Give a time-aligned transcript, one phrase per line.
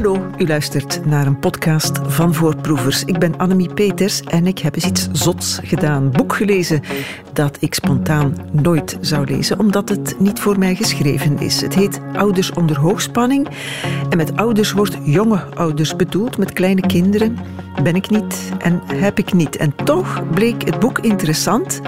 [0.00, 3.04] Hallo, u luistert naar een podcast van Voorproevers.
[3.04, 6.10] Ik ben Annemie Peters en ik heb eens iets zots gedaan.
[6.10, 6.82] Boek gelezen
[7.32, 11.60] dat ik spontaan nooit zou lezen, omdat het niet voor mij geschreven is.
[11.60, 13.48] Het heet Ouders onder hoogspanning.
[14.10, 17.38] En met ouders wordt jonge ouders bedoeld, met kleine kinderen.
[17.82, 19.56] Ben ik niet en heb ik niet.
[19.56, 21.80] En toch bleek het boek interessant,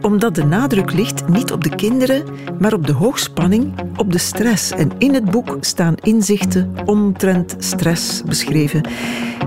[0.00, 2.24] omdat de nadruk ligt niet op de kinderen,
[2.58, 4.70] maar op de hoogspanning, op de stress.
[4.70, 8.80] En in het boek staan inzichten omtrent stress beschreven,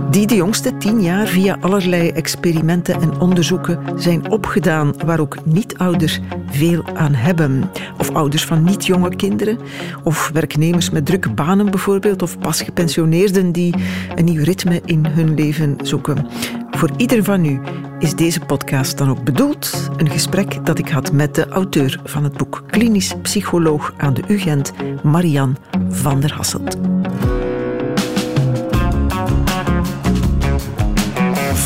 [0.09, 6.20] die de jongste tien jaar via allerlei experimenten en onderzoeken zijn opgedaan, waar ook niet-ouders
[6.50, 7.70] veel aan hebben.
[7.98, 9.58] Of ouders van niet-jonge kinderen,
[10.04, 13.76] of werknemers met drukke banen bijvoorbeeld, of pas gepensioneerden die
[14.16, 16.28] een nieuw ritme in hun leven zoeken.
[16.72, 17.59] Voor ieder van u
[18.00, 19.90] is deze podcast dan ook bedoeld.
[19.98, 24.23] Een gesprek dat ik had met de auteur van het boek, klinisch psycholoog aan de
[24.28, 24.72] UGent,
[25.03, 25.58] Marian
[25.90, 26.78] van der Hasselt.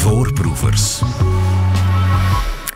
[0.10, 1.02] Voorproevers.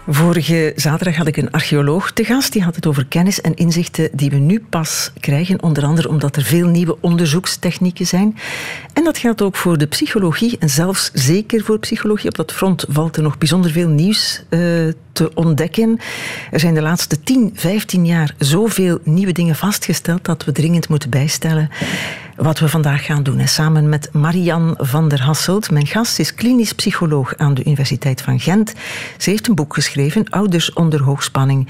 [0.07, 2.53] Vorige zaterdag had ik een archeoloog te gast.
[2.53, 5.63] Die had het over kennis en inzichten die we nu pas krijgen.
[5.63, 8.37] Onder andere omdat er veel nieuwe onderzoekstechnieken zijn.
[8.93, 10.57] En dat geldt ook voor de psychologie.
[10.59, 12.29] En zelfs zeker voor psychologie.
[12.29, 14.59] Op dat front valt er nog bijzonder veel nieuws uh,
[15.11, 15.99] te ontdekken.
[16.51, 21.09] Er zijn de laatste 10, 15 jaar zoveel nieuwe dingen vastgesteld dat we dringend moeten
[21.09, 21.69] bijstellen
[22.35, 23.39] wat we vandaag gaan doen.
[23.39, 28.21] En samen met Marianne van der Hasselt, mijn gast is klinisch psycholoog aan de Universiteit
[28.21, 28.73] van Gent.
[29.17, 31.67] Ze heeft een boek geschreven, Ouders onder hoogspanning.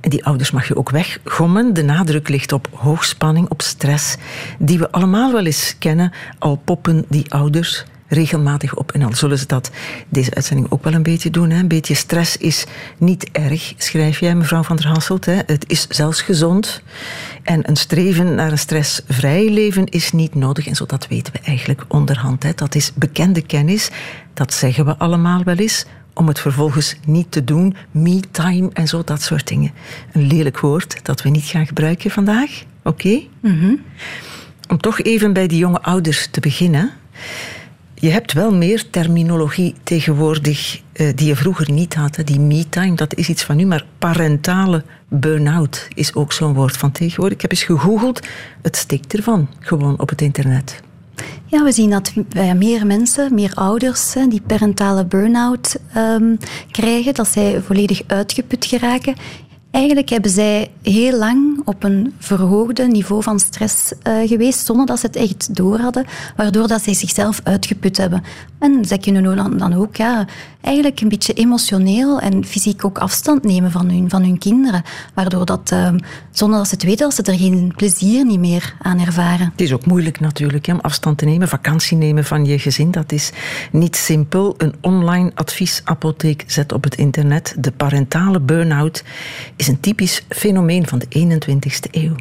[0.00, 1.74] En die ouders mag je ook weggommen.
[1.74, 4.16] De nadruk ligt op hoogspanning, op stress,
[4.58, 8.92] die we allemaal wel eens kennen, al poppen die ouders regelmatig op.
[8.92, 9.70] En al zullen ze dat
[10.08, 11.50] deze uitzending ook wel een beetje doen.
[11.50, 11.58] Hè.
[11.58, 12.64] Een beetje stress is
[12.98, 15.24] niet erg, schrijf jij, mevrouw van der Hasselt.
[15.24, 15.38] Hè.
[15.46, 16.82] Het is zelfs gezond.
[17.44, 20.66] En een streven naar een stressvrij leven is niet nodig.
[20.66, 22.42] En zo dat weten we eigenlijk onderhand.
[22.42, 22.52] Hè.
[22.54, 23.90] Dat is bekende kennis.
[24.34, 25.86] Dat zeggen we allemaal wel eens.
[26.14, 27.76] Om het vervolgens niet te doen.
[27.90, 29.72] Me-time en zo, dat soort dingen.
[30.12, 32.62] Een lelijk woord dat we niet gaan gebruiken vandaag.
[32.82, 33.22] Oké?
[33.40, 33.74] Mhm.
[34.68, 36.90] Om toch even bij die jonge ouders te beginnen.
[38.04, 42.18] Je hebt wel meer terminologie tegenwoordig uh, die je vroeger niet had.
[42.24, 46.92] Die me-time, dat is iets van nu, maar parentale burn-out is ook zo'n woord van
[46.92, 47.34] tegenwoordig.
[47.34, 48.26] Ik heb eens gegoogeld,
[48.62, 50.80] het stikt ervan, gewoon op het internet.
[51.46, 52.12] Ja, we zien dat
[52.56, 56.38] meer mensen, meer ouders, die parentale burn-out um,
[56.70, 59.14] krijgen, dat zij volledig uitgeput geraken.
[59.74, 64.98] Eigenlijk hebben zij heel lang op een verhoogde niveau van stress uh, geweest, zonder dat
[64.98, 66.04] ze het echt door hadden,
[66.36, 68.22] waardoor dat zij zichzelf uitgeput hebben.
[68.58, 70.26] En zij kunnen dan, ook ja,
[70.60, 74.82] eigenlijk een beetje emotioneel en fysiek ook afstand nemen van hun, van hun kinderen,
[75.14, 75.88] waardoor dat, uh,
[76.30, 79.50] zonder dat ze het weten, dat ze er geen plezier niet meer aan ervaren.
[79.50, 82.90] Het is ook moeilijk natuurlijk om afstand te nemen, vakantie nemen van je gezin.
[82.90, 83.32] Dat is
[83.72, 84.54] niet simpel.
[84.56, 89.04] Een online adviesapotheek zet op het internet de parentale burn-out
[89.64, 92.14] is een typisch fenomeen van de 21ste eeuw.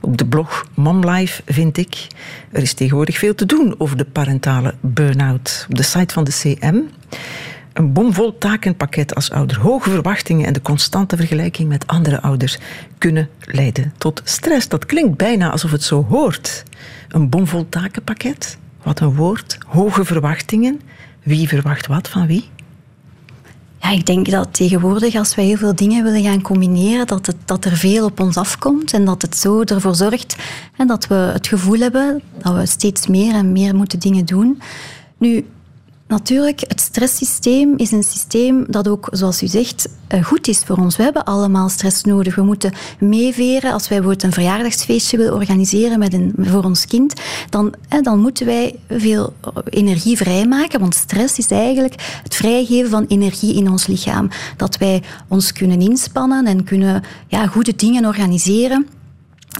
[0.00, 2.06] Op de blog MomLife vind ik,
[2.52, 5.66] er is tegenwoordig veel te doen over de parentale burn-out.
[5.68, 6.80] Op de site van de CM
[7.72, 9.60] een bomvol takenpakket als ouder.
[9.60, 12.58] Hoge verwachtingen en de constante vergelijking met andere ouders
[12.98, 14.68] kunnen leiden tot stress.
[14.68, 16.62] Dat klinkt bijna alsof het zo hoort.
[17.08, 19.58] Een bomvol takenpakket, wat een woord.
[19.66, 20.80] Hoge verwachtingen.
[21.22, 22.48] Wie verwacht wat van wie?
[23.80, 27.36] Ja, ik denk dat tegenwoordig, als wij heel veel dingen willen gaan combineren, dat, het,
[27.44, 30.36] dat er veel op ons afkomt en dat het zo ervoor zorgt
[30.76, 34.60] en dat we het gevoel hebben dat we steeds meer en meer moeten dingen doen.
[35.18, 35.46] Nu,
[36.08, 40.76] Natuurlijk, het stresssysteem is een systeem dat ook, zoals u zegt, eh, goed is voor
[40.76, 40.96] ons.
[40.96, 42.34] We hebben allemaal stress nodig.
[42.34, 43.72] We moeten meeveren.
[43.72, 47.20] Als wij bijvoorbeeld een verjaardagsfeestje willen organiseren met een, voor ons kind,
[47.50, 49.32] dan, dan moeten wij veel
[49.64, 50.80] energie vrijmaken.
[50.80, 54.28] Want stress is eigenlijk het vrijgeven van energie in ons lichaam.
[54.56, 58.86] Dat wij ons kunnen inspannen en kunnen ja, goede dingen organiseren.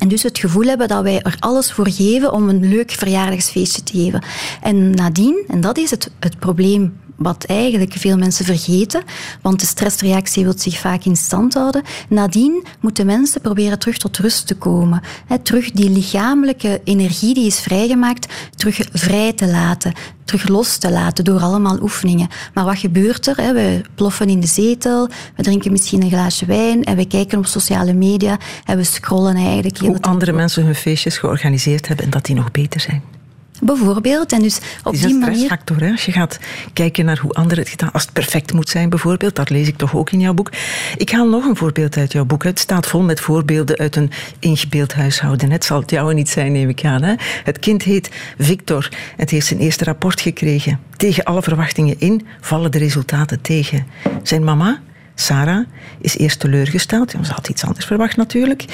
[0.00, 3.82] En dus het gevoel hebben dat wij er alles voor geven om een leuk verjaardagsfeestje
[3.82, 4.22] te geven.
[4.62, 9.02] En nadien, en dat is het, het probleem wat eigenlijk veel mensen vergeten,
[9.42, 11.82] want de stressreactie wil zich vaak in stand houden.
[12.08, 15.02] Nadien moeten mensen proberen terug tot rust te komen.
[15.42, 19.92] terug die lichamelijke energie die is vrijgemaakt, terug vrij te laten,
[20.24, 22.28] terug los te laten door allemaal oefeningen.
[22.54, 23.54] Maar wat gebeurt er?
[23.54, 27.46] We ploffen in de zetel, we drinken misschien een glaasje wijn en we kijken op
[27.46, 29.78] sociale media en we scrollen eigenlijk.
[29.78, 33.17] Hoe andere mensen hun feestjes georganiseerd hebben en dat die nog beter zijn.
[33.60, 34.32] Bijvoorbeeld.
[34.32, 35.34] En dus op is die een manier.
[35.34, 35.80] stressfactor.
[35.80, 35.90] Hè?
[35.90, 36.38] Als je gaat
[36.72, 39.36] kijken naar hoe anderen het gedaan als het perfect moet zijn, bijvoorbeeld.
[39.36, 40.50] Dat lees ik toch ook in jouw boek.
[40.96, 42.42] Ik haal nog een voorbeeld uit jouw boek.
[42.42, 45.50] Het staat vol met voorbeelden uit een ingebeeld huishouden.
[45.50, 47.02] Het zal het jouwe niet zijn, neem ik aan.
[47.02, 47.14] Hè?
[47.44, 48.88] Het kind heet Victor.
[49.16, 50.80] Het heeft zijn eerste rapport gekregen.
[50.96, 53.86] Tegen alle verwachtingen in vallen de resultaten tegen.
[54.22, 54.80] Zijn mama
[55.20, 55.66] Sarah
[56.00, 57.10] is eerst teleurgesteld.
[57.10, 58.64] Ze had iets anders verwacht natuurlijk.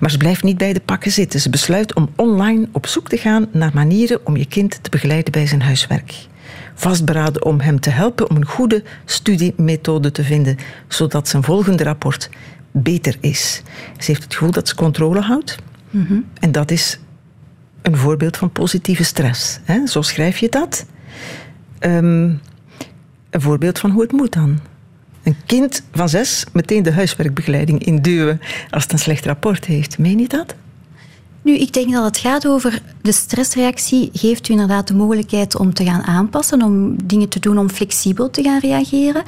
[0.00, 1.40] Maar ze blijft niet bij de pakken zitten.
[1.40, 5.32] Ze besluit om online op zoek te gaan naar manieren om je kind te begeleiden
[5.32, 6.14] bij zijn huiswerk.
[6.74, 10.56] Vastberaden om hem te helpen om een goede studiemethode te vinden,
[10.88, 12.30] zodat zijn volgende rapport
[12.70, 13.62] beter is.
[13.98, 15.56] Ze heeft het gevoel dat ze controle houdt.
[16.40, 16.98] En dat is
[17.82, 19.60] een voorbeeld van positieve stress.
[19.64, 19.86] Hè?
[19.86, 20.86] Zo schrijf je dat.
[21.78, 22.30] Ehm,
[23.30, 24.58] een voorbeeld van hoe het moet dan.
[25.22, 28.40] Een kind van zes meteen de huiswerkbegeleiding induwen
[28.70, 29.98] als het een slecht rapport heeft.
[29.98, 30.54] Meen je dat?
[31.42, 34.10] Nu, ik denk dat het gaat over de stressreactie.
[34.12, 38.30] Geeft u inderdaad de mogelijkheid om te gaan aanpassen, om dingen te doen om flexibel
[38.30, 39.22] te gaan reageren.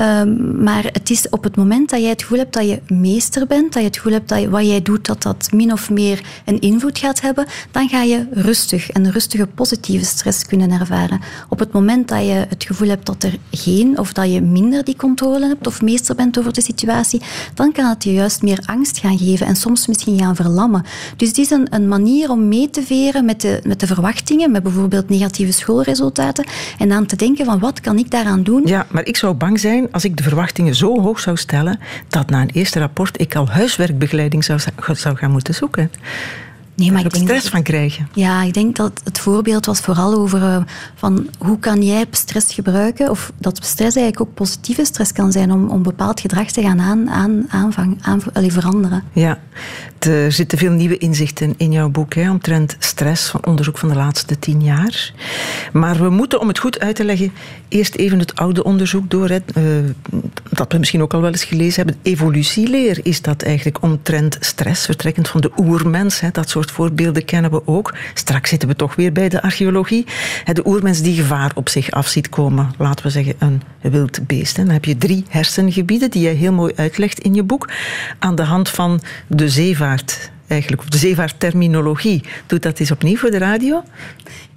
[0.00, 3.46] Um, maar het is op het moment dat jij het gevoel hebt dat je meester
[3.46, 6.20] bent, dat je het gevoel hebt dat wat jij doet, dat dat min of meer
[6.44, 11.20] een invloed gaat hebben, dan ga je rustig en rustige positieve stress kunnen ervaren.
[11.48, 14.84] Op het moment dat je het gevoel hebt dat er geen, of dat je minder
[14.84, 17.22] die controle hebt of meester bent over de situatie,
[17.54, 20.84] dan kan het je juist meer angst gaan geven en soms misschien gaan verlammen.
[21.16, 24.50] Dus het is een, een manier om mee te veren met de, met de verwachtingen,
[24.50, 26.46] met bijvoorbeeld negatieve schoolresultaten,
[26.78, 28.62] en dan te denken van wat kan ik daaraan doen?
[28.64, 32.30] Ja, maar ik zou bang zijn als ik de verwachtingen zo hoog zou stellen dat
[32.30, 34.60] na een eerste rapport ik al huiswerkbegeleiding zou,
[34.92, 35.90] zou gaan moeten zoeken.
[36.78, 38.08] Nee, maar ik denk stress van krijgen.
[38.12, 40.56] Ja, ik denk dat het voorbeeld was vooral over uh,
[40.94, 45.52] van hoe kan jij stress gebruiken, of dat stress eigenlijk ook positieve stress kan zijn
[45.52, 49.02] om, om bepaald gedrag te gaan aan, aan, aanvang, aan, allee, veranderen.
[49.12, 49.38] Ja,
[49.98, 53.94] er zitten veel nieuwe inzichten in jouw boek hè, omtrent stress van onderzoek van de
[53.94, 55.12] laatste tien jaar.
[55.72, 57.32] Maar we moeten, om het goed uit te leggen,
[57.68, 59.28] eerst even het oude onderzoek door.
[59.28, 59.64] Hè, uh,
[60.50, 62.02] dat we misschien ook al wel eens gelezen hebben.
[62.02, 67.50] Evolutieleer is dat eigenlijk omtrent stress, vertrekkend van de oermens, hè, dat soort voorbeelden kennen
[67.50, 67.94] we ook.
[68.14, 70.06] Straks zitten we toch weer bij de archeologie.
[70.52, 72.70] De oermens die gevaar op zich af ziet komen.
[72.78, 74.56] Laten we zeggen een wild beest.
[74.56, 77.68] Dan heb je drie hersengebieden die je heel mooi uitlegt in je boek.
[78.18, 82.24] Aan de hand van de zeevaart eigenlijk, of de zeevaartterminologie.
[82.46, 83.82] Doe dat eens opnieuw voor de radio.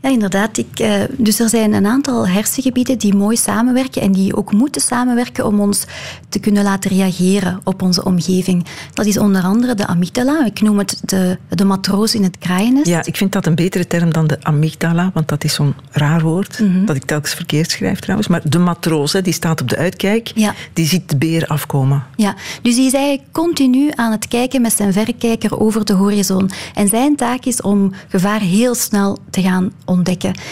[0.01, 0.57] Ja, inderdaad.
[0.57, 4.81] Ik, uh, dus er zijn een aantal hersengebieden die mooi samenwerken en die ook moeten
[4.81, 5.85] samenwerken om ons
[6.29, 8.65] te kunnen laten reageren op onze omgeving.
[8.93, 10.45] Dat is onder andere de amygdala.
[10.45, 12.87] Ik noem het de, de matroos in het kraaiennest.
[12.87, 16.21] Ja, ik vind dat een betere term dan de amygdala, want dat is zo'n raar
[16.21, 16.85] woord, mm -hmm.
[16.85, 18.27] dat ik telkens verkeerd schrijf trouwens.
[18.27, 20.53] Maar de matroos, die staat op de uitkijk, ja.
[20.73, 22.03] die ziet de beer afkomen.
[22.15, 26.49] Ja, dus die is eigenlijk continu aan het kijken met zijn verrekijker over de horizon.
[26.73, 29.71] En zijn taak is om gevaar heel snel te gaan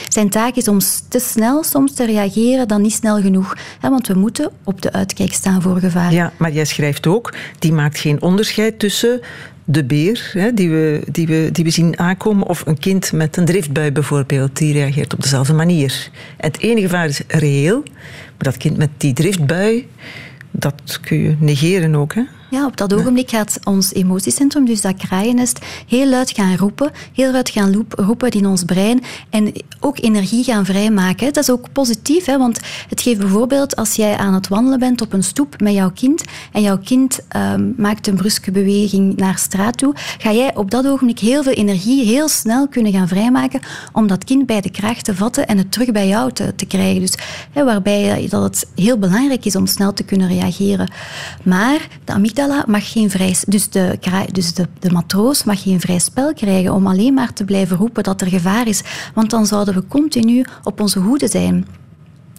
[0.07, 3.55] Zijn taak is om te snel soms te reageren dan niet snel genoeg.
[3.79, 6.13] Hè, want we moeten op de uitkijk staan voor gevaar.
[6.13, 9.21] Ja, maar jij schrijft ook, die maakt geen onderscheid tussen
[9.71, 13.37] de beer hè, die, we, die, we, die we zien aankomen of een kind met
[13.37, 16.09] een driftbui bijvoorbeeld, die reageert op dezelfde manier.
[16.37, 19.87] Het enige gevaar is reëel, maar dat kind met die driftbui,
[20.51, 22.13] dat kun je negeren ook.
[22.13, 22.21] Hè?
[22.49, 27.31] Ja, op dat ogenblik gaat ons emotiecentrum, dus dat kraaiennest, heel luid gaan roepen, heel
[27.31, 31.33] luid gaan roepen in ons brein en ook energie gaan vrijmaken.
[31.33, 32.59] Dat is ook positief, hè, want
[32.89, 36.23] het geeft bijvoorbeeld als jij aan het wandelen bent op een stoep met jouw kind
[36.51, 40.87] en jouw kind um, maakt een bruske beweging naar straat toe, ga jij op dat
[40.87, 43.59] ogenblik heel veel energie heel snel kunnen gaan vrijmaken
[43.93, 46.65] om dat kind bij de kracht te vatten en het terug bij jou te, te
[46.65, 47.01] krijgen.
[47.01, 47.13] Dus
[47.51, 50.91] hè, waarbij dat het heel belangrijk is om snel te kunnen reageren.
[51.43, 52.13] Maar de
[52.67, 53.35] mag geen vrij...
[53.47, 53.97] Dus, de,
[54.31, 58.03] dus de, de matroos mag geen vrij spel krijgen om alleen maar te blijven roepen
[58.03, 58.83] dat er gevaar is.
[59.13, 61.67] Want dan zouden we continu op onze hoede zijn.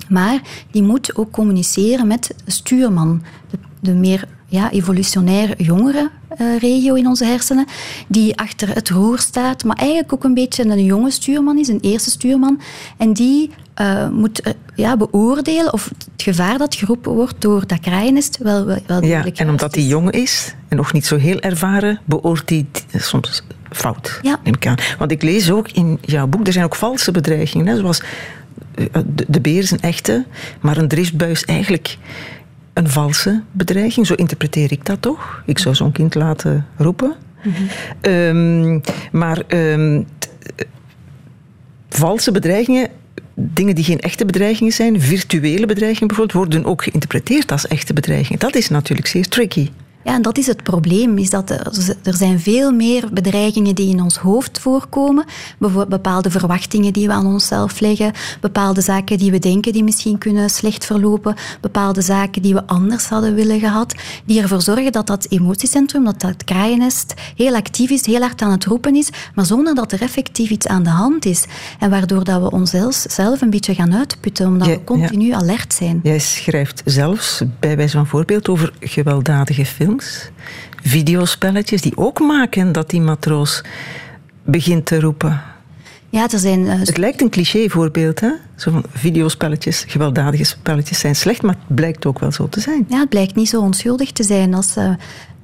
[0.08, 0.40] Maar
[0.70, 6.10] die moet ook communiceren met de stuurman, de, de meer ja, evolutionair jongere
[6.40, 7.66] uh, regio in onze hersenen,
[8.06, 11.80] die achter het roer staat, maar eigenlijk ook een beetje een jonge stuurman is, een
[11.80, 12.60] eerste stuurman.
[12.96, 17.80] En die uh, moet uh, ja, beoordelen of het gevaar dat geroepen wordt door dat
[17.80, 21.40] kraaiennest wel, wel, wel Ja, en omdat hij jong is en nog niet zo heel
[21.40, 24.40] ervaren, beoordeelt hij soms fout, ja.
[24.44, 24.76] neem ik aan.
[24.98, 28.02] Want ik lees ook in jouw boek, er zijn ook valse bedreigingen, hè, zoals
[28.74, 30.24] de, de beer is een echte,
[30.60, 31.98] maar een driftbui is eigenlijk
[32.72, 34.06] een valse bedreiging.
[34.06, 35.42] Zo interpreteer ik dat toch.
[35.46, 37.14] Ik zou zo'n kind laten roepen.
[38.00, 38.80] Um,
[39.12, 40.06] maar um,
[41.88, 42.88] valse bedreigingen,
[43.34, 48.38] dingen die geen echte bedreigingen zijn, virtuele bedreigingen bijvoorbeeld, worden ook geïnterpreteerd als echte bedreigingen.
[48.38, 49.70] Dat is natuurlijk zeer tricky.
[50.04, 51.18] Ja, en dat is het probleem.
[51.18, 55.24] Is dat er, er zijn veel meer bedreigingen die in ons hoofd voorkomen.
[55.58, 58.12] Bijvoorbeeld bepaalde verwachtingen die we aan onszelf leggen.
[58.40, 61.34] Bepaalde zaken die we denken die misschien kunnen slecht verlopen.
[61.60, 63.94] Bepaalde zaken die we anders hadden willen gehad.
[64.24, 68.50] Die ervoor zorgen dat dat emotiecentrum, dat dat kraaiennest, heel actief is, heel hard aan
[68.50, 71.44] het roepen is, maar zonder dat er effectief iets aan de hand is.
[71.78, 76.00] En waardoor dat we onszelf zelf een beetje gaan uitputten, omdat we continu alert zijn.
[76.02, 79.89] Jij schrijft zelfs, bij wijze van voorbeeld, over gewelddadige films
[80.82, 83.62] videospelletjes die ook maken dat die matroos
[84.44, 85.42] begint te roepen.
[86.08, 88.30] Ja, er zijn, uh, het lijkt een clichévoorbeeld, hè?
[88.56, 92.86] Zo van videospelletjes, gewelddadige spelletjes zijn slecht, maar het blijkt ook wel zo te zijn.
[92.88, 94.92] Ja, het blijkt niet zo onschuldig te zijn als, uh,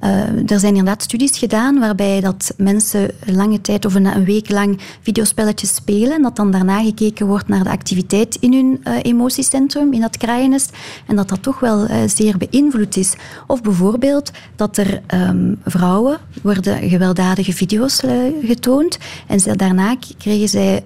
[0.03, 4.79] uh, er zijn inderdaad studies gedaan waarbij dat mensen lange tijd of een, week lang
[5.01, 9.93] videospelletjes spelen en dat dan daarna gekeken wordt naar de activiteit in hun uh, emotiecentrum,
[9.93, 10.77] in dat kraaiennest,
[11.07, 13.13] en dat dat toch wel uh, zeer beïnvloed is.
[13.47, 18.01] Of bijvoorbeeld dat er um, vrouwen worden gewelddadige video's
[18.43, 20.83] getoond en ze, daarna kregen zij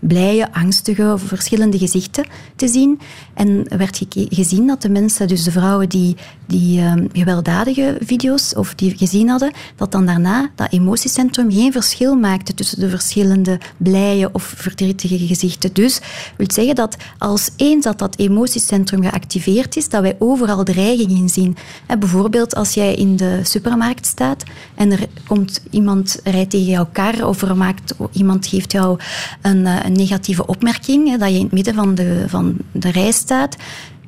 [0.00, 3.00] blije, angstige of verschillende gezichten te zien
[3.34, 8.74] en werd gezien dat de mensen, dus de vrouwen die, die um, gewelddadige video's of
[8.74, 14.28] die gezien hadden, dat dan daarna dat emotiecentrum geen verschil maakte tussen de verschillende blije
[14.32, 15.72] of verdrietige gezichten.
[15.72, 16.00] Dus
[16.36, 21.28] wil zeggen dat als eens dat dat emotiecentrum geactiveerd is, dat wij overal dreiging in
[21.28, 21.56] zien.
[21.98, 24.42] bijvoorbeeld als jij in de supermarkt staat
[24.74, 28.98] en er komt iemand rijdt tegen jouw kar of er maakt, iemand geeft jou
[29.42, 33.12] een, eh, een negatieve opmerking, dat je in het midden van de, van de rij
[33.12, 33.56] staat,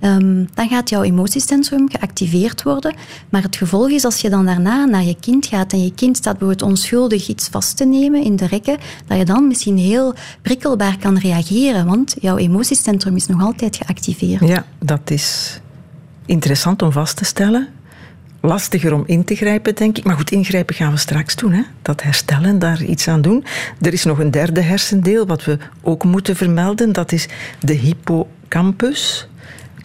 [0.01, 2.95] Um, dan gaat jouw emotiecentrum geactiveerd worden.
[3.29, 6.17] Maar het gevolg is, als je dan daarna naar je kind gaat en je kind
[6.17, 8.77] staat bijvoorbeeld onschuldig iets vast te nemen in de rekken,
[9.07, 14.49] dat je dan misschien heel prikkelbaar kan reageren, want jouw emotiecentrum is nog altijd geactiveerd.
[14.49, 15.61] Ja, dat is
[16.27, 17.69] interessant om vast te stellen.
[18.41, 20.05] Lastiger om in te grijpen, denk ik.
[20.05, 21.53] Maar goed, ingrijpen gaan we straks doen.
[21.53, 21.63] Hè?
[21.83, 23.45] Dat herstellen, daar iets aan doen.
[23.81, 26.93] Er is nog een derde hersendeel wat we ook moeten vermelden.
[26.93, 27.29] Dat is
[27.61, 29.29] de hippocampus.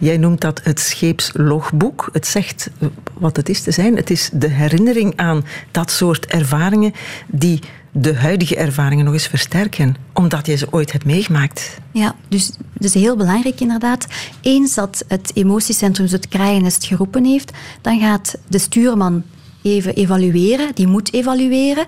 [0.00, 2.08] Jij noemt dat het scheepslogboek.
[2.12, 2.70] Het zegt
[3.18, 3.96] wat het is te zijn.
[3.96, 6.92] Het is de herinnering aan dat soort ervaringen
[7.26, 7.60] die
[7.92, 11.78] de huidige ervaringen nog eens versterken, omdat je ze ooit hebt meegemaakt.
[11.92, 14.06] Ja, dus is heel belangrijk inderdaad.
[14.40, 19.22] Eens dat het emotiecentrum, dus het kraaiennest, geroepen heeft, dan gaat de stuurman
[19.62, 20.74] even evalueren.
[20.74, 21.86] Die moet evalueren.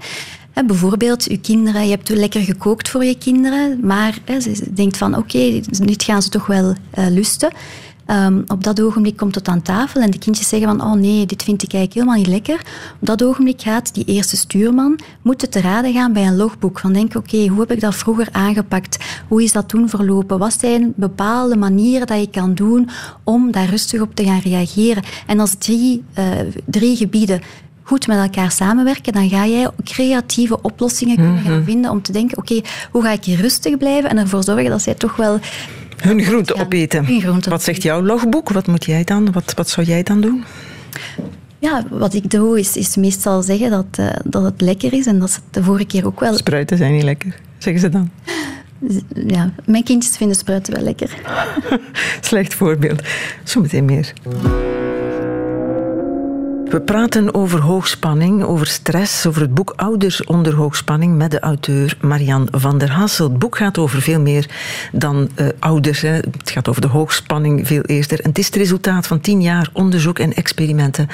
[0.67, 5.61] Bijvoorbeeld, je kinderen, je hebt lekker gekookt voor je kinderen, maar ze denkt van oké,
[5.71, 7.53] dit gaan ze toch wel uh, lusten.
[8.11, 11.27] Um, op dat ogenblik komt het aan tafel en de kindjes zeggen van oh nee,
[11.27, 12.61] dit vind ik eigenlijk helemaal niet lekker.
[13.01, 16.79] Op dat ogenblik gaat die eerste stuurman moeten te raden gaan bij een logboek.
[16.79, 19.05] Van denk oké, hoe heb ik dat vroeger aangepakt?
[19.29, 20.39] Hoe is dat toen verlopen?
[20.39, 22.89] Wat zijn bepaalde manieren dat je kan doen
[23.25, 25.03] om daar rustig op te gaan reageren?
[25.27, 26.25] En als drie, uh,
[26.65, 27.41] drie gebieden
[27.87, 31.65] goed met elkaar samenwerken, dan ga jij creatieve oplossingen kunnen gaan mhm.
[31.65, 32.61] vinden om te denken, oké,
[32.91, 35.39] hoe ga ik hier rustig blijven en ervoor zorgen dat zij toch wel
[35.97, 37.07] hun groente opeten.
[37.49, 38.49] Wat zegt jouw logboek?
[38.49, 39.33] Wat moet jij dan?
[39.33, 40.45] Wat, wat zou jij dan doen?
[41.59, 45.07] Ja, wat ik doe is, is meestal zeggen dat, uh, dat het lekker is.
[45.07, 46.35] En dat is de vorige keer ook wel...
[46.35, 48.11] Spruiten zijn niet lekker, zeggen ze dan.
[49.27, 51.11] Ja, mijn kindjes vinden spruiten wel lekker.
[52.21, 53.03] Slecht voorbeeld.
[53.45, 54.13] Zometeen meer.
[56.67, 61.97] We praten over hoogspanning, over stress, over het boek Ouders onder hoogspanning met de auteur
[62.01, 63.29] Marian van der Hassel.
[63.29, 64.49] Het boek gaat over veel meer
[64.93, 66.01] dan uh, ouders.
[66.01, 66.09] Hè.
[66.09, 68.21] Het gaat over de hoogspanning veel eerder.
[68.21, 71.09] En het is het resultaat van tien jaar onderzoek en experimenten.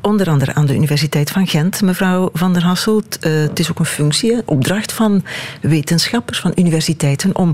[0.00, 3.18] Onder andere aan de Universiteit van Gent, mevrouw van der Hasselt.
[3.20, 5.24] Uh, het is ook een functie, opdracht van
[5.60, 7.52] wetenschappers, van universiteiten, om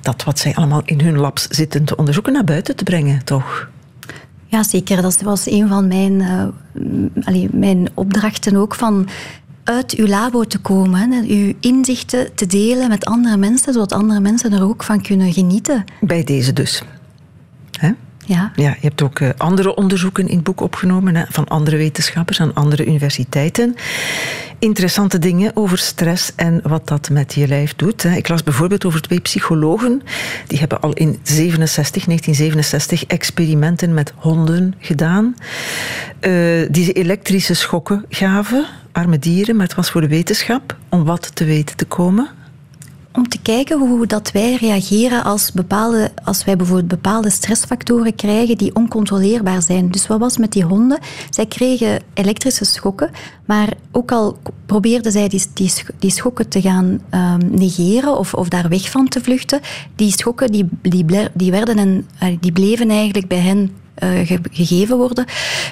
[0.00, 3.68] dat wat zij allemaal in hun labs zitten te onderzoeken naar buiten te brengen, toch?
[4.54, 5.02] Ja, zeker.
[5.02, 6.12] Dat was een van mijn,
[7.26, 9.08] uh, mijn opdrachten ook van
[9.64, 14.20] uit uw labo te komen, hè, uw inzichten te delen met andere mensen, zodat andere
[14.20, 15.84] mensen er ook van kunnen genieten.
[16.00, 16.82] Bij deze dus.
[17.70, 17.90] Hè?
[18.24, 18.52] Ja.
[18.54, 18.68] ja.
[18.68, 22.86] Je hebt ook uh, andere onderzoeken in het boek opgenomen van andere wetenschappers aan andere
[22.86, 23.76] universiteiten
[24.64, 28.04] interessante dingen over stress en wat dat met je lijf doet.
[28.04, 30.02] Ik las bijvoorbeeld over twee psychologen.
[30.46, 35.36] Die hebben al in 67, 1967 experimenten met honden gedaan.
[36.20, 41.04] Uh, die ze elektrische schokken gaven, arme dieren, maar het was voor de wetenschap om
[41.04, 42.28] wat te weten te komen
[43.16, 48.58] om te kijken hoe dat wij reageren als, bepaalde, als wij bijvoorbeeld bepaalde stressfactoren krijgen
[48.58, 49.90] die oncontroleerbaar zijn.
[49.90, 50.98] Dus wat was met die honden?
[51.30, 53.10] Zij kregen elektrische schokken,
[53.44, 58.48] maar ook al probeerden zij die, die, die schokken te gaan um, negeren of, of
[58.48, 59.60] daar weg van te vluchten,
[59.96, 60.68] die schokken die,
[61.34, 62.06] die, werden en,
[62.40, 63.70] die bleven eigenlijk bij hen
[64.50, 65.24] gegeven worden.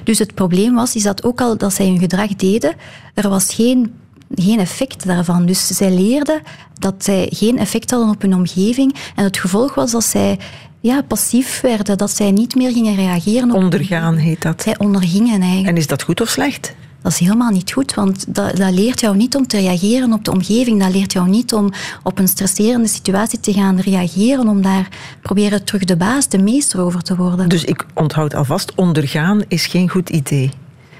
[0.04, 2.75] Dus het probleem was is dat ook al dat zij hun gedrag deden,
[3.14, 3.92] er was geen
[4.34, 5.46] geen effect daarvan.
[5.46, 6.42] Dus zij leerden
[6.78, 8.94] dat zij geen effect hadden op hun omgeving.
[9.14, 10.38] En het gevolg was dat zij
[10.80, 13.50] ja, passief werden, dat zij niet meer gingen reageren.
[13.50, 14.62] Op Ondergaan heet dat.
[14.62, 15.68] Zij ondergingen eigenlijk.
[15.68, 16.74] En is dat goed of slecht?
[17.02, 20.24] Dat is helemaal niet goed, want dat, dat, leert jou niet om te reageren op
[20.24, 20.80] de omgeving.
[20.80, 21.70] Dat leert jou niet om
[22.02, 24.88] op een stresserende situatie te gaan reageren, om daar
[25.22, 27.48] proberen terug de baas, de meester over te worden.
[27.48, 30.50] Dus ik onthoud alvast, ondergaan is geen goed idee.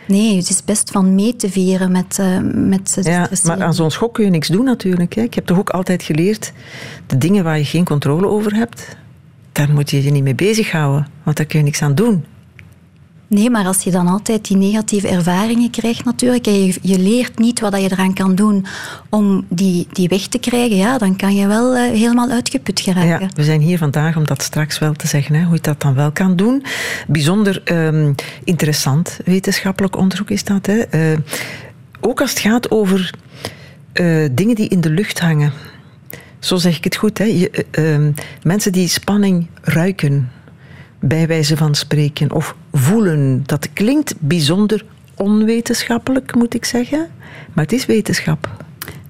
[0.07, 3.91] Nee, het is best van mee te veren met, uh, met Ja, maar aan zo'n
[3.91, 5.15] schok kun je niks doen natuurlijk.
[5.15, 5.23] Hè.
[5.23, 6.53] Ik heb toch ook altijd geleerd,
[7.07, 8.97] de dingen waar je geen controle over hebt,
[9.53, 12.25] daar moet je je niet mee bezighouden, want daar kun je niks aan doen.
[13.33, 17.39] Nee, maar als je dan altijd die negatieve ervaringen krijgt natuurlijk, en je, je leert
[17.39, 18.67] niet wat je eraan kan doen
[19.09, 23.21] om die, die weg te krijgen, ja, dan kan je wel uh, helemaal uitgeput geraken.
[23.21, 25.81] Ja, we zijn hier vandaag om dat straks wel te zeggen, hè, hoe je dat
[25.81, 26.65] dan wel kan doen.
[27.07, 30.67] Bijzonder um, interessant wetenschappelijk onderzoek is dat.
[30.67, 31.13] Hè.
[31.13, 31.19] Uh,
[32.01, 33.15] ook als het gaat over
[33.95, 35.53] uh, dingen die in de lucht hangen.
[36.39, 37.19] Zo zeg ik het goed.
[37.19, 37.25] Hè.
[37.25, 38.13] Je, ehm,
[38.43, 40.31] mensen die spanning ruiken
[41.05, 43.43] bij wijze van spreken, of voelen.
[43.47, 44.85] Dat klinkt bijzonder
[45.17, 47.09] onwetenschappelijk, moet ik zeggen,
[47.53, 48.62] maar het is wetenschap.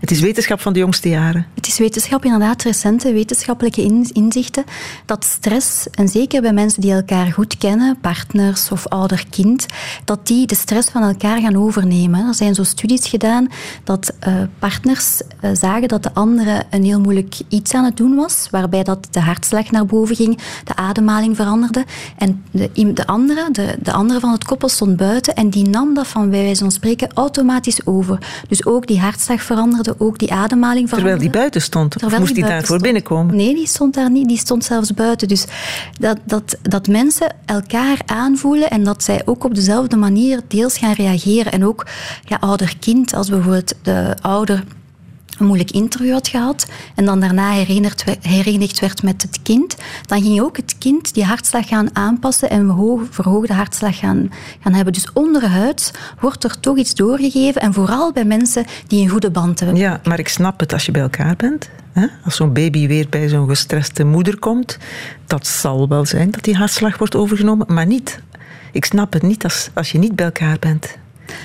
[0.03, 1.47] Het is wetenschap van de jongste jaren.
[1.55, 3.83] Het is wetenschap, inderdaad, recente wetenschappelijke
[4.13, 4.65] inzichten.
[5.07, 9.67] Dat stress, en zeker bij mensen die elkaar goed kennen, partners of ouder-kind,
[10.05, 12.27] dat die de stress van elkaar gaan overnemen.
[12.27, 13.49] Er zijn zo studies gedaan
[13.85, 18.15] dat uh, partners uh, zagen dat de andere een heel moeilijk iets aan het doen
[18.15, 21.85] was, waarbij dat de hartslag naar boven ging, de ademhaling veranderde.
[22.17, 25.95] En de, de andere, de, de andere van het koppel stond buiten en die nam
[25.95, 28.19] dat van, bij wijze van spreken, automatisch over.
[28.49, 30.99] Dus ook die hartslag veranderde ook die ademhaling van.
[30.99, 31.91] Terwijl die buiten stond?
[31.91, 33.37] Terwijl moest die, daarvoor binnenkomen?
[33.37, 34.29] Nee, die stond daar niet.
[34.29, 35.29] Die stond zelfs buiten.
[35.29, 35.45] Dus
[35.99, 40.93] dat, dat, dat mensen elkaar aanvoelen en dat zij ook op dezelfde manier deels gaan
[40.93, 41.53] reageren.
[41.53, 41.87] En ook
[42.25, 44.65] ja, ouder-kind, als bijvoorbeeld de ouder
[45.45, 47.51] moeilijk interview had gehad en dan daarna
[48.21, 52.77] herenigd, werd met het kind, dan ging ook het kind die hartslag gaan aanpassen en
[53.11, 54.31] verhoogde hartslag gaan,
[54.61, 54.93] gaan hebben.
[54.93, 59.61] Dus onderhuids wordt er toch iets doorgegeven en vooral bij mensen die een goede band
[59.61, 59.79] hebben.
[59.79, 61.71] Ja, maar ik snap het als je bij elkaar bent.
[61.93, 62.07] Hè?
[62.25, 64.79] Als zo'n baby weer bij zo'n gestreste moeder komt,
[65.27, 68.21] dat zal wel zijn dat die hartslag wordt overgenomen, maar niet.
[68.73, 70.97] Ik snap het niet als, als je niet bij elkaar bent.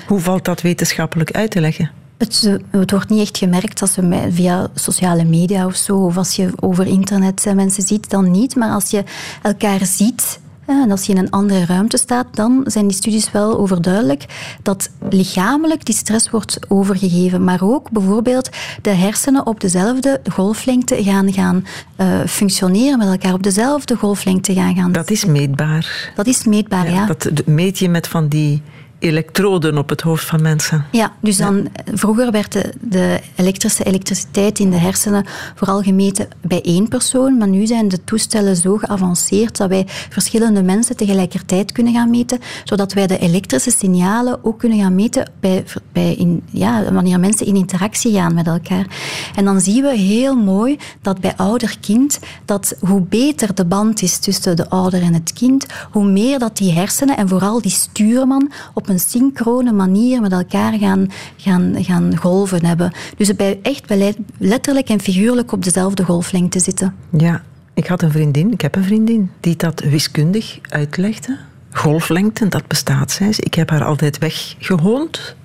[0.06, 1.90] Hoe valt dat wetenschappelijk uit te leggen?
[2.18, 6.36] Het, het, wordt niet echt gemerkt als je via sociale media of zo, of als
[6.36, 8.56] je over internet mensen ziet, dan niet.
[8.56, 9.04] Maar als je
[9.42, 13.58] elkaar ziet en als je in een andere ruimte staat, dan zijn die studies wel
[13.58, 14.24] overduidelijk
[14.62, 17.44] dat lichamelijk die stress wordt overgegeven.
[17.44, 18.48] Maar ook bijvoorbeeld
[18.82, 21.66] de hersenen op dezelfde golflengte gaan, gaan
[22.00, 24.92] uh, functioneren met elkaar, op dezelfde golflengte gaan gaan.
[24.92, 26.12] Dat is meetbaar.
[26.14, 26.94] Dat is meetbaar, ja.
[26.94, 27.06] ja.
[27.06, 28.62] Dat meet je met van die
[28.98, 30.84] elektroden op het hoofd van mensen.
[30.92, 36.62] Ja, dus dan vroeger werd de, de, elektrische elektriciteit in de hersenen vooral gemeten bij
[36.62, 41.92] één persoon, maar nu zijn de toestellen zo geavanceerd dat wij verschillende mensen tegelijkertijd kunnen
[41.92, 46.92] gaan meten, zodat wij de elektrische signalen ook kunnen gaan meten bij, bij in, ja,
[46.92, 48.86] wanneer mensen in interactie gaan met elkaar.
[49.34, 54.18] En dan zien we heel mooi dat bij ouder-kind, dat hoe beter de band is
[54.18, 58.50] tussen de ouder en het kind, hoe meer dat die hersenen en vooral die stuurman
[58.74, 62.92] op een synchrone manier met elkaar gaan, gaan, gaan golven hebben.
[63.16, 63.94] Dus bij echt
[64.38, 66.94] letterlijk en figuurlijk op dezelfde golflengte zitten.
[67.10, 67.42] Ja,
[67.74, 71.38] ik had een vriendin, ik heb een vriendin, die dat wiskundig uitlegde.
[71.70, 73.42] Golflengte, dat bestaat, zei ze.
[73.42, 75.36] Ik heb haar altijd weggehoond,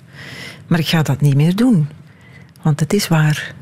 [0.66, 1.88] maar ik ga dat niet meer doen.
[2.62, 3.54] Want het is waar.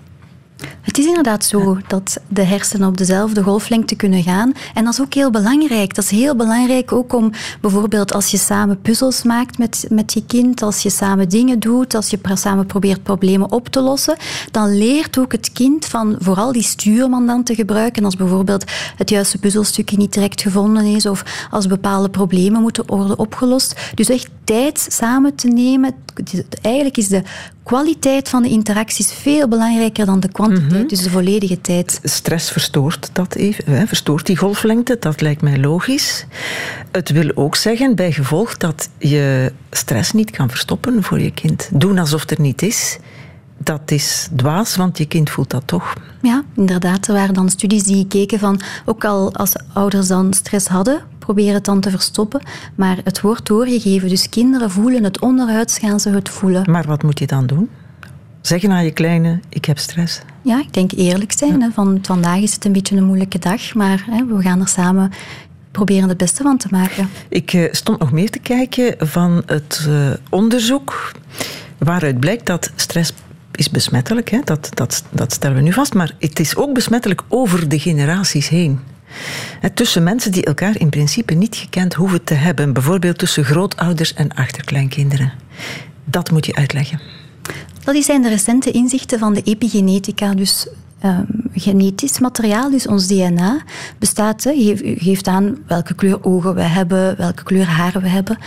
[0.82, 4.52] Het is inderdaad zo dat de hersenen op dezelfde golflengte kunnen gaan.
[4.74, 5.94] En dat is ook heel belangrijk.
[5.94, 10.26] Dat is heel belangrijk ook om bijvoorbeeld als je samen puzzels maakt met, met je
[10.26, 14.16] kind, als je samen dingen doet, als je samen probeert problemen op te lossen,
[14.50, 18.04] dan leert ook het kind van vooral die stuurman dan te gebruiken.
[18.04, 18.64] Als bijvoorbeeld
[18.96, 23.80] het juiste puzzelstukje niet direct gevonden is of als bepaalde problemen moeten worden opgelost.
[23.94, 25.94] Dus echt tijd samen te nemen.
[26.62, 27.22] Eigenlijk is de
[27.62, 30.88] kwaliteit van de interacties veel belangrijker dan de kwantiteit, mhm.
[30.88, 32.00] dus de volledige tijd.
[32.02, 36.26] Stress verstoort dat even, hè, verstoort die golflengte, dat lijkt mij logisch.
[36.90, 41.68] Het wil ook zeggen, bij gevolg, dat je stress niet kan verstoppen voor je kind.
[41.72, 42.98] Doen alsof er niet is,
[43.64, 45.92] dat is dwaas, want je kind voelt dat toch.
[46.22, 47.06] Ja, inderdaad.
[47.06, 51.54] Er waren dan studies die keken van, ook al als ouders dan stress hadden, proberen
[51.54, 52.42] het dan te verstoppen.
[52.74, 56.70] Maar het wordt doorgegeven, dus kinderen voelen het onderhuids, gaan ze het voelen.
[56.70, 57.68] Maar wat moet je dan doen?
[58.42, 60.20] Zeggen aan je kleine, ik heb stress.
[60.42, 61.62] Ja, ik denk eerlijk zijn.
[61.62, 64.68] Hè, van, vandaag is het een beetje een moeilijke dag, maar hè, we gaan er
[64.68, 65.12] samen
[65.70, 67.08] proberen het beste van te maken.
[67.28, 71.12] Ik uh, stond nog meer te kijken van het uh, onderzoek
[71.78, 73.12] waaruit blijkt dat stress
[73.52, 74.30] is besmettelijk.
[74.30, 74.40] Hè?
[74.44, 75.94] Dat, dat, dat stellen we nu vast.
[75.94, 78.80] Maar het is ook besmettelijk over de generaties heen.
[79.74, 82.72] Tussen mensen die elkaar in principe niet gekend hoeven te hebben.
[82.72, 85.32] Bijvoorbeeld tussen grootouders en achterkleinkinderen.
[86.04, 87.00] Dat moet je uitleggen.
[87.84, 90.34] Dat zijn de recente inzichten van de epigenetica.
[90.34, 90.66] Dus
[91.04, 93.62] um, genetisch materiaal, dus ons DNA,
[93.98, 98.38] bestaat, he, geeft aan welke kleur ogen we hebben, welke kleur haar we hebben.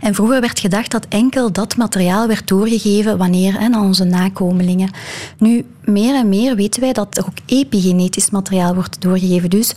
[0.00, 4.90] En vroeger werd gedacht dat enkel dat materiaal werd doorgegeven wanneer aan onze nakomelingen.
[5.38, 9.50] Nu, meer en meer weten wij dat er ook epigenetisch materiaal wordt doorgegeven.
[9.50, 9.74] Dus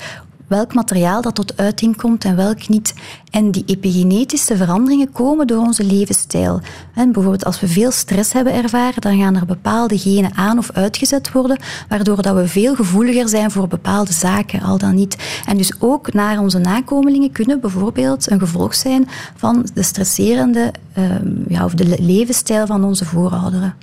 [0.53, 2.93] welk materiaal dat tot uiting komt en welk niet.
[3.31, 6.59] En die epigenetische veranderingen komen door onze levensstijl.
[6.93, 10.71] En bijvoorbeeld als we veel stress hebben ervaren, dan gaan er bepaalde genen aan of
[10.71, 15.41] uitgezet worden, waardoor dat we veel gevoeliger zijn voor bepaalde zaken, al dan niet.
[15.45, 21.27] En dus ook naar onze nakomelingen kunnen bijvoorbeeld een gevolg zijn van de stresserende ehm,
[21.47, 23.73] ja, of de levensstijl van onze voorouderen.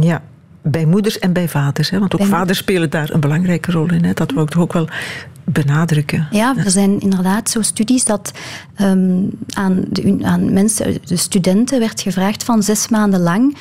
[0.00, 0.22] Ja,
[0.62, 1.90] bij moeders en bij vaders.
[1.90, 1.98] Hè?
[1.98, 4.04] Want ook vaders spelen daar een belangrijke rol in.
[4.04, 4.12] Hè?
[4.12, 4.88] Dat wil ik toch ook wel
[5.44, 6.26] benadrukken.
[6.30, 8.32] Ja, er zijn inderdaad zo studies dat
[8.80, 13.56] um, aan, de, aan mensen, de studenten werd gevraagd van zes maanden lang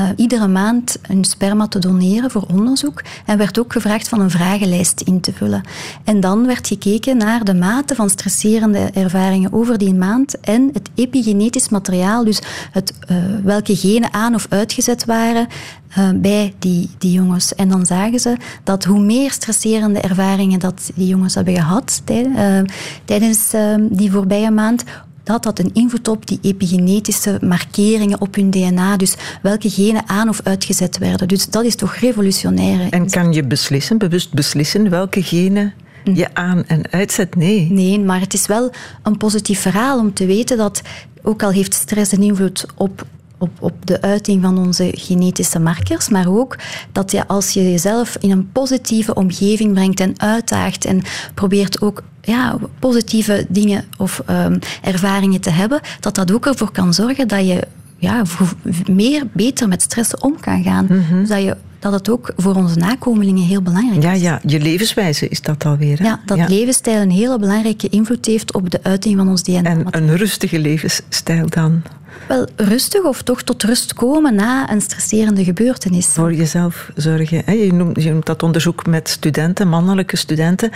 [0.00, 3.02] uh, iedere maand een sperma te doneren voor onderzoek.
[3.26, 5.62] En werd ook gevraagd van een vragenlijst in te vullen.
[6.04, 10.90] En dan werd gekeken naar de mate van stresserende ervaringen over die maand en het
[10.94, 15.46] epigenetisch materiaal, dus het, uh, welke genen aan of uitgezet waren
[15.98, 17.54] uh, bij die, die jongens.
[17.54, 22.02] En dan zagen ze dat hoe meer stresserende ervaringen dat die jongens hebben gehad
[23.04, 23.54] tijdens
[23.90, 24.84] die voorbije maand,
[25.24, 28.96] dat had een invloed op die epigenetische markeringen op hun DNA.
[28.96, 31.28] Dus welke genen aan of uitgezet werden.
[31.28, 32.90] Dus dat is toch revolutionair.
[32.90, 35.72] En kan je beslissen, bewust beslissen, welke genen
[36.04, 36.14] hm.
[36.14, 37.36] je aan- en uitzet?
[37.36, 37.70] Nee.
[37.70, 40.82] Nee, maar het is wel een positief verhaal om te weten dat,
[41.22, 43.06] ook al heeft stress een invloed op
[43.42, 46.56] op, op de uiting van onze genetische markers, maar ook
[46.92, 51.02] dat je als je jezelf in een positieve omgeving brengt en uitdaagt en
[51.34, 56.94] probeert ook ja, positieve dingen of um, ervaringen te hebben, dat dat ook ervoor kan
[56.94, 57.66] zorgen dat je
[57.98, 58.22] ja,
[58.90, 60.86] meer beter met stress om kan gaan.
[60.88, 61.26] Mm -hmm.
[61.26, 64.20] dat, je, dat het ook voor onze nakomelingen heel belangrijk ja, is.
[64.20, 65.98] Ja, je levenswijze is dat alweer.
[65.98, 66.04] Hè?
[66.04, 66.46] Ja, dat ja.
[66.48, 69.70] levensstijl een hele belangrijke invloed heeft op de uiting van ons DNA.
[69.70, 71.82] En een rustige levensstijl dan?
[72.28, 76.06] Wel, rustig of toch tot rust komen na een stresserende gebeurtenis.
[76.06, 77.58] Voor jezelf zorgen.
[77.58, 80.70] Je noemt, je noemt dat onderzoek met studenten, mannelijke studenten.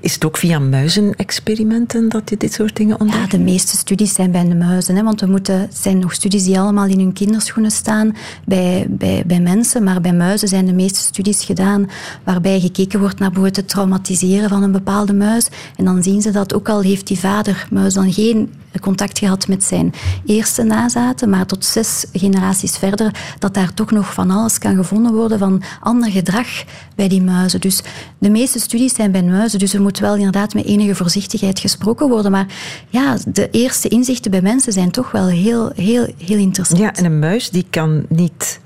[0.00, 3.30] Is het ook via muizenexperimenten dat je dit soort dingen ontdekt?
[3.30, 4.96] Ja, de meeste studies zijn bij de muizen.
[4.96, 8.86] Hè, want we moeten, het zijn nog studies die allemaal in hun kinderschoenen staan bij,
[8.88, 9.82] bij, bij mensen.
[9.82, 11.90] Maar bij muizen zijn de meeste studies gedaan
[12.24, 15.48] waarbij gekeken wordt naar bijvoorbeeld het traumatiseren van een bepaalde muis.
[15.76, 19.64] En dan zien ze dat ook al heeft die vadermuis dan geen contact gehad met
[19.64, 19.92] zijn
[20.26, 25.12] eerste nazaten, maar tot zes generaties verder, dat daar toch nog van alles kan gevonden
[25.12, 26.46] worden van ander gedrag
[26.94, 27.60] bij die muizen.
[27.60, 27.82] Dus
[28.18, 32.08] de meeste studies zijn bij muizen, dus er moet wel inderdaad met enige voorzichtigheid gesproken
[32.08, 32.30] worden.
[32.30, 32.46] Maar
[32.88, 36.80] ja, de eerste inzichten bij mensen zijn toch wel heel, heel, heel interessant.
[36.80, 38.60] Ja, en een muis die kan niet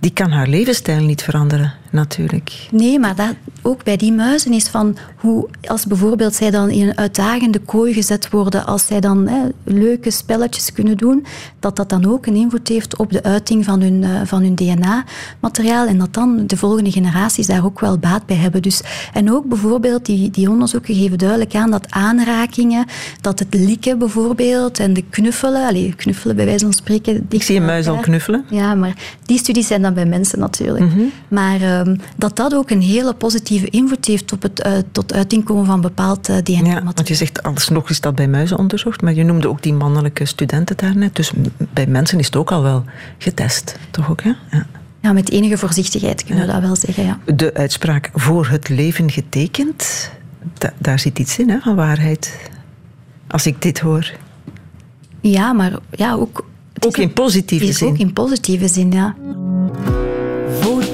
[0.00, 2.68] die kan haar levensstijl niet veranderen, natuurlijk.
[2.70, 6.88] Nee, maar dat, ook bij die muizen is van hoe, als bijvoorbeeld zij dan in
[6.88, 11.26] een uitdagende kooi gezet worden, als zij dan hè, leuke spelletjes kunnen doen,
[11.58, 14.54] dat dat dan ook een invloed heeft op de uiting van hun, uh, van hun
[14.54, 18.62] DNA-materiaal en dat dan de volgende generaties daar ook wel baat bij hebben.
[18.62, 18.80] Dus,
[19.12, 22.86] en ook bijvoorbeeld, die, die onderzoeken geven duidelijk aan dat aanrakingen,
[23.20, 27.26] dat het likken bijvoorbeeld en de knuffelen, allez, knuffelen bij wijze van spreken.
[27.28, 28.44] Ik zie een muis al knuffelen.
[28.50, 30.84] Ja, maar die studies zijn dan bij mensen natuurlijk.
[30.84, 31.12] Mm -hmm.
[31.28, 35.44] Maar um, dat dat ook een hele positieve invloed heeft op het uh, tot uiting
[35.44, 36.74] komen van bepaald uh, DNA-materiaal.
[36.74, 39.72] Ja, want je zegt alsnog is dat bij muizen onderzocht, maar je noemde ook die
[39.72, 41.16] mannelijke studenten daarnet.
[41.16, 41.32] Dus
[41.72, 42.84] bij mensen is het ook al wel
[43.18, 44.22] getest, toch ook?
[44.22, 44.32] Hè?
[44.50, 44.66] Ja.
[45.02, 47.04] Ja, met enige voorzichtigheid kunnen we dat wel zeggen.
[47.04, 47.18] Ja.
[47.34, 50.10] De uitspraak voor het leven getekend,
[50.58, 52.38] da daar zit iets in hè, van waarheid.
[53.26, 54.12] Als ik dit hoor.
[55.20, 56.48] Ja, maar ja, ook.
[56.86, 57.88] Ook in positieve zin.
[57.88, 59.14] Ook in positieve zin, ja.
[60.60, 60.89] Voorproevers.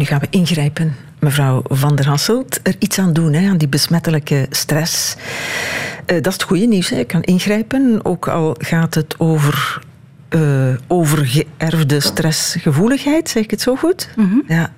[0.00, 0.96] Nu gaan we ingrijpen.
[1.18, 5.16] Mevrouw Van der Hasselt, er iets aan doen, hè, aan die besmettelijke stress.
[5.16, 6.88] Uh, dat is het goede nieuws.
[6.88, 6.96] Hè.
[6.96, 9.82] Je kan ingrijpen, ook al gaat het over
[10.30, 10.40] uh,
[10.86, 14.08] overgeërfde stressgevoeligheid, zeg ik het zo goed?
[14.16, 14.42] Mm -hmm.
[14.48, 14.72] Ja.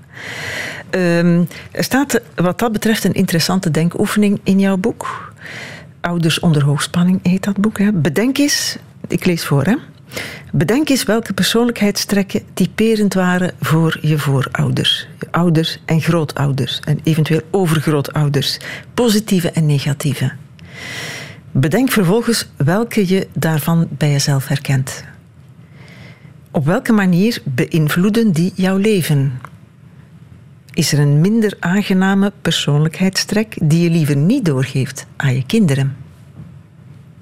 [0.90, 5.32] Um, er staat wat dat betreft een interessante denkoefening in jouw boek.
[6.00, 7.78] Ouders onder hoogspanning heet dat boek.
[7.78, 7.92] Hè.
[7.92, 8.76] Bedenk eens,
[9.08, 9.74] ik lees voor, hè.
[10.52, 17.40] Bedenk eens welke persoonlijkheidstrekken typerend waren voor je voorouders, je ouders en grootouders en eventueel
[17.50, 18.58] overgrootouders,
[18.94, 20.32] positieve en negatieve.
[21.50, 25.04] Bedenk vervolgens welke je daarvan bij jezelf herkent.
[26.50, 29.40] Op welke manier beïnvloeden die jouw leven?
[30.72, 35.96] Is er een minder aangename persoonlijkheidstrek die je liever niet doorgeeft aan je kinderen?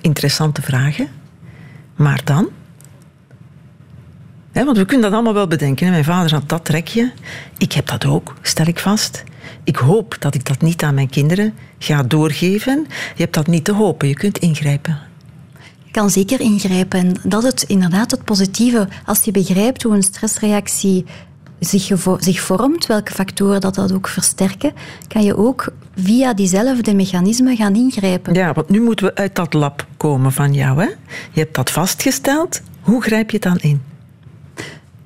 [0.00, 1.09] Interessante vragen.
[1.96, 2.48] Maar dan?
[4.52, 5.90] Want we kunnen dat allemaal wel bedenken.
[5.90, 7.12] Mijn vader had dat trekje.
[7.58, 9.24] Ik heb dat ook, stel ik vast.
[9.64, 12.86] Ik hoop dat ik dat niet aan mijn kinderen ga doorgeven.
[12.88, 14.98] Je hebt dat niet te hopen, je kunt ingrijpen.
[15.84, 17.00] Je kan zeker ingrijpen.
[17.00, 18.88] En dat is inderdaad het positieve.
[19.04, 21.04] Als je begrijpt hoe een stressreactie
[21.60, 24.72] zich, zich vormt, welke factoren dat, dat ook versterken,
[25.08, 28.34] kan je ook via diezelfde mechanismen gaan ingrijpen.
[28.34, 30.80] Ja, want nu moeten we uit dat lab komen van jou.
[30.80, 30.88] Hè?
[31.32, 32.60] Je hebt dat vastgesteld.
[32.80, 33.89] Hoe grijp je het dan in?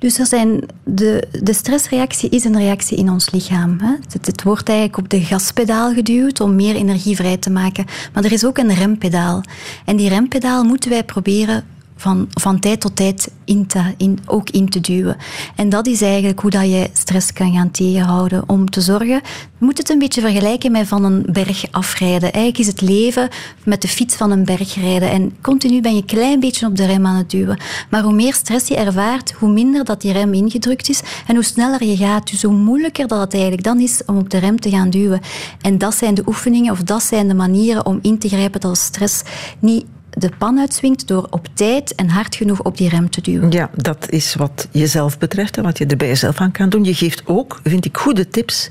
[0.05, 3.77] Dus er zijn de, de stressreactie is een reactie in ons lichaam.
[3.79, 3.95] Hè.
[4.09, 7.85] Het, het, wordt eigenlijk op de gaspedaal geduwd om meer energie vrij te maken.
[8.13, 9.43] Maar er is ook een rempedaal.
[9.85, 11.63] En die rempedaal moeten wij proberen
[11.95, 15.17] van, van tijd tot tijd in te, in, ook in te duwen.
[15.55, 18.43] En dat is eigenlijk hoe dat je stress kan gaan tegenhouden.
[18.47, 19.21] Om te zorgen,
[19.59, 22.33] je moet het een beetje vergelijken met van een berg afrijden.
[22.33, 23.29] Eigenlijk is het leven
[23.63, 25.09] met de fiets van een berg rijden.
[25.09, 27.59] En continu ben je een klein beetje op de rem aan het duwen.
[27.89, 31.01] Maar hoe meer stress je ervaart, hoe minder dat die rem ingedrukt is.
[31.27, 34.29] En hoe sneller je gaat, dus hoe moeilijker dat het eigenlijk dan is om op
[34.29, 35.21] de rem te gaan duwen.
[35.61, 38.77] En dat zijn de oefeningen of dat zijn de manieren om in te grijpen dat
[38.77, 39.21] stress
[39.59, 43.51] niet de pan uitswingt door op tijd en hard genoeg op die rem te duwen.
[43.51, 46.83] Ja, dat is wat jezelf betreft en wat je er bij jezelf aan kan doen.
[46.83, 48.67] Je geeft ook, vind ik, goede tips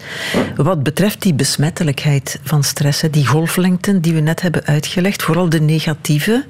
[0.56, 3.02] wat betreft die besmettelijkheid van stress.
[3.10, 6.44] Die golflengten die we net hebben uitgelegd, vooral de negatieve,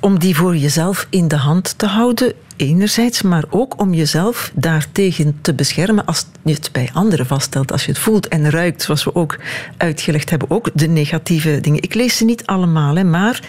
[0.00, 5.38] om die voor jezelf in de hand te houden enerzijds, maar ook om jezelf daartegen
[5.40, 7.72] te beschermen als je het bij anderen vaststelt.
[7.72, 9.38] Als je het voelt en ruikt, zoals we ook
[9.76, 11.82] uitgelegd hebben, ook de negatieve dingen.
[11.82, 13.42] Ik lees ze niet allemaal, hè, maar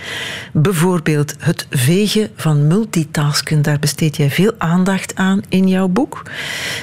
[0.53, 6.21] bijvoorbeeld het vegen van multitasken, daar besteed jij veel aandacht aan in jouw boek.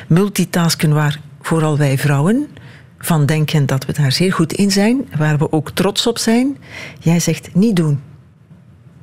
[0.08, 2.48] Multitasken waar vooral wij vrouwen
[2.98, 6.56] van denken dat we daar zeer goed in zijn, waar we ook trots op zijn.
[7.00, 8.00] Jij zegt niet doen.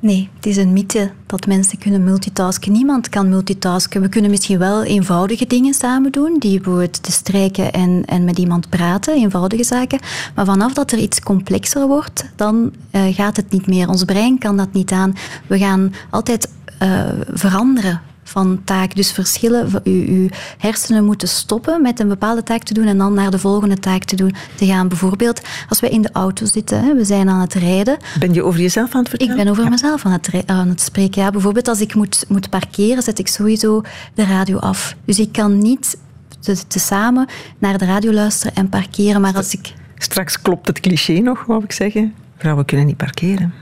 [0.02, 2.72] Nee, het is een mythe dat mensen kunnen multitasken.
[2.72, 4.00] Niemand kan multitasken.
[4.00, 8.38] We kunnen misschien wel eenvoudige dingen samen doen, die bijvoorbeeld te strijken en, en met
[8.38, 10.00] iemand praten, eenvoudige zaken.
[10.34, 13.88] Maar vanaf dat er iets complexer wordt, dan uh, gaat het niet meer.
[13.88, 15.14] Ons brein kan dat niet aan.
[15.46, 16.48] We gaan altijd
[16.82, 18.94] uh, veranderen van taak.
[18.94, 23.30] Dus verschillen, uw, hersenen moeten stoppen met een bepaalde taak te doen en dan naar
[23.30, 24.88] de volgende taak te, doen, te gaan.
[24.88, 27.96] Bijvoorbeeld als we in de auto zitten, we zijn aan het rijden.
[28.18, 29.36] Ben je over jezelf aan het vertellen?
[29.36, 31.22] Ik ben over mezelf aan het, aan het spreken.
[31.22, 33.82] Ja, bijvoorbeeld als ik moet, moet parkeren, zet ik sowieso
[34.14, 34.96] de radio af.
[35.04, 35.96] Dus ik kan niet
[36.40, 39.20] te, samen naar de radio luisteren en parkeren.
[39.20, 39.72] Maar als ik...
[39.98, 42.14] Straks klopt het cliché nog, wou ik zeggen.
[42.36, 43.54] Vrouwen kunnen niet parkeren.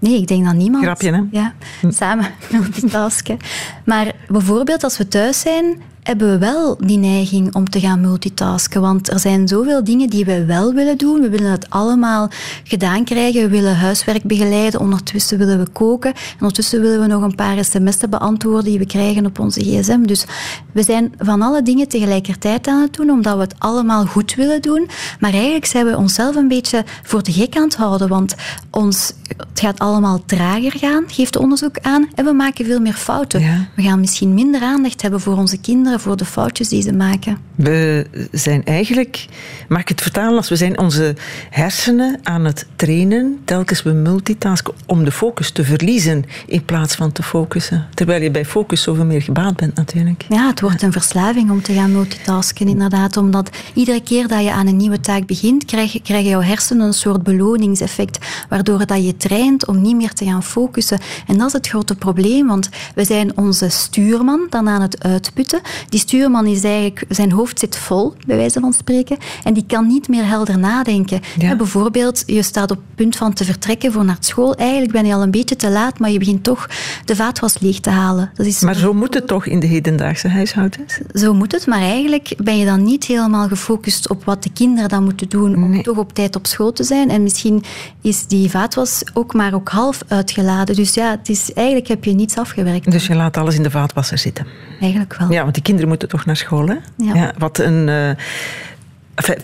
[0.00, 0.84] Nee, ik denk dat niemand.
[0.84, 1.20] Grapje, hè?
[1.30, 1.54] Ja,
[1.88, 3.36] samen multitasken.
[3.84, 8.80] Maar bijvoorbeeld als we thuis zijn, hebben we wel die neiging om te gaan multitasken.
[8.80, 11.20] Want er zijn zoveel dingen die we wel willen doen.
[11.20, 12.28] We willen het allemaal
[12.64, 13.42] gedaan krijgen.
[13.42, 14.80] We willen huiswerk begeleiden.
[14.80, 16.12] Ondertussen willen we koken.
[16.12, 20.02] En ondertussen willen we nog een paar sms'en beantwoorden die we krijgen op onze gsm.
[20.02, 20.24] Dus
[20.72, 24.62] we zijn van alle dingen tegelijkertijd aan het doen, omdat we het allemaal goed willen
[24.62, 24.88] doen.
[25.20, 28.08] Maar eigenlijk zijn we onszelf een beetje voor de gek aan het houden.
[28.08, 28.34] Want
[28.70, 32.08] ons, het gaat allemaal trager gaan, geeft onderzoek aan.
[32.14, 33.68] En we maken veel meer fouten.
[33.76, 37.38] We gaan misschien minder aandacht hebben voor onze kinderen voor de foutjes die ze maken.
[37.54, 39.26] We zijn eigenlijk,
[39.68, 41.14] mag ik het vertalen als we zijn onze
[41.50, 47.12] hersenen aan het trainen, telkens we multitasken, om de focus te verliezen in plaats van
[47.12, 47.86] te focussen.
[47.94, 50.24] Terwijl je bij focus zoveel meer gebaat bent natuurlijk.
[50.28, 54.52] Ja, het wordt een verslaving om te gaan multitasken inderdaad, omdat iedere keer dat je
[54.52, 59.16] aan een nieuwe taak begint, krijg, krijgen jouw hersenen een soort beloningseffect, waardoor dat je
[59.16, 60.98] traint om niet meer te gaan focussen.
[61.26, 65.60] En dat is het grote probleem, want we zijn onze stuurman dan aan het uitputten.
[65.88, 69.86] Die stuurman is eigenlijk, zijn hoofd zit vol, bij wijze van spreken, en die kan
[69.86, 71.20] niet meer helder nadenken.
[71.56, 74.54] bijvoorbeeld, je staat op het punt van te vertrekken voor naar school.
[74.54, 76.68] Eigenlijk ben je al een beetje te laat, maar je begint toch
[77.04, 78.30] de vaatwas leeg te halen.
[78.34, 81.00] Dat is maar zo moet het toch in de hedendaagse huishoudens?
[81.14, 84.88] Zo moet het, maar eigenlijk ben je dan niet helemaal gefocust op wat de kinderen
[84.88, 87.10] dan moeten doen om toch op tijd op school te zijn.
[87.10, 87.62] En misschien
[88.00, 90.76] is die vaatwas ook maar ook half uitgeladen.
[90.76, 92.90] Dus ja, het is, eigenlijk heb je niets afgewerkt.
[92.90, 94.46] Dus je laat alles in de vaatwasser zitten?
[94.80, 95.32] Eigenlijk wel.
[95.32, 96.76] Ja, want die kinderen moeten toch naar school, hè?
[96.96, 97.32] Ja.
[97.38, 97.88] wat een...
[97.88, 98.10] Uh,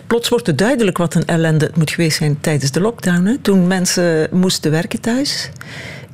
[0.06, 3.24] plots wordt het duidelijk wat een ellende het moet geweest zijn tijdens de lockdown.
[3.24, 3.38] Hè?
[3.38, 5.50] Toen mensen moesten werken thuis.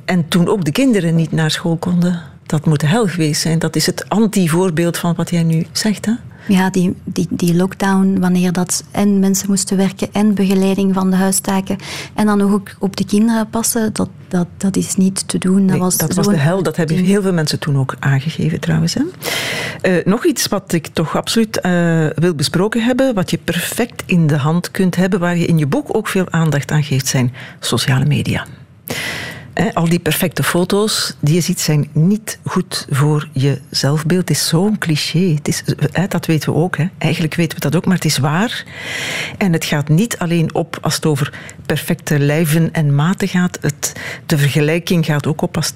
[0.05, 2.21] En toen ook de kinderen niet naar school konden.
[2.45, 3.59] dat moet de hel geweest zijn.
[3.59, 6.13] Dat is het anti-voorbeeld van wat jij nu zegt, hè?
[6.47, 11.15] Ja, die, die, die lockdown, wanneer dat en mensen moesten werken en begeleiding van de
[11.15, 11.77] huistaken
[12.13, 15.67] en dan ook op de kinderen passen, dat, dat, dat is niet te doen.
[15.67, 18.93] Dat was, dat was de hel, dat hebben heel veel mensen toen ook aangegeven trouwens.
[18.93, 19.01] Hè.
[19.97, 24.27] Uh, nog iets wat ik toch absoluut uh, wil besproken hebben, wat je perfect in
[24.27, 27.33] de hand kunt hebben, waar je in je boek ook veel aandacht aan geeft, zijn
[27.59, 28.45] sociale media
[29.73, 34.21] al die perfecte foto's die je ziet zijn niet goed voor je zelfbeeld.
[34.21, 35.33] Het is zo'n cliché.
[35.33, 35.63] Het is,
[36.09, 36.77] dat weten we ook.
[36.97, 38.65] Eigenlijk weten we dat ook, maar het is waar.
[39.37, 41.33] En het gaat niet alleen op als het over
[41.65, 43.57] perfecte lijven en maten gaat.
[43.61, 43.93] Het,
[44.25, 45.73] de vergelijking gaat ook op als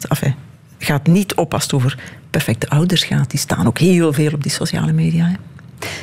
[0.79, 3.29] gaat niet op als het over perfecte ouders gaat.
[3.29, 5.35] Die staan ook heel veel op die sociale media.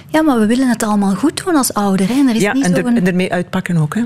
[0.09, 2.09] Ja, maar we willen het allemaal goed doen als ouder.
[2.09, 2.29] Hè?
[2.29, 3.95] Er is ja, niet en, er, en ermee uitpakken ook.
[3.95, 4.03] Hè?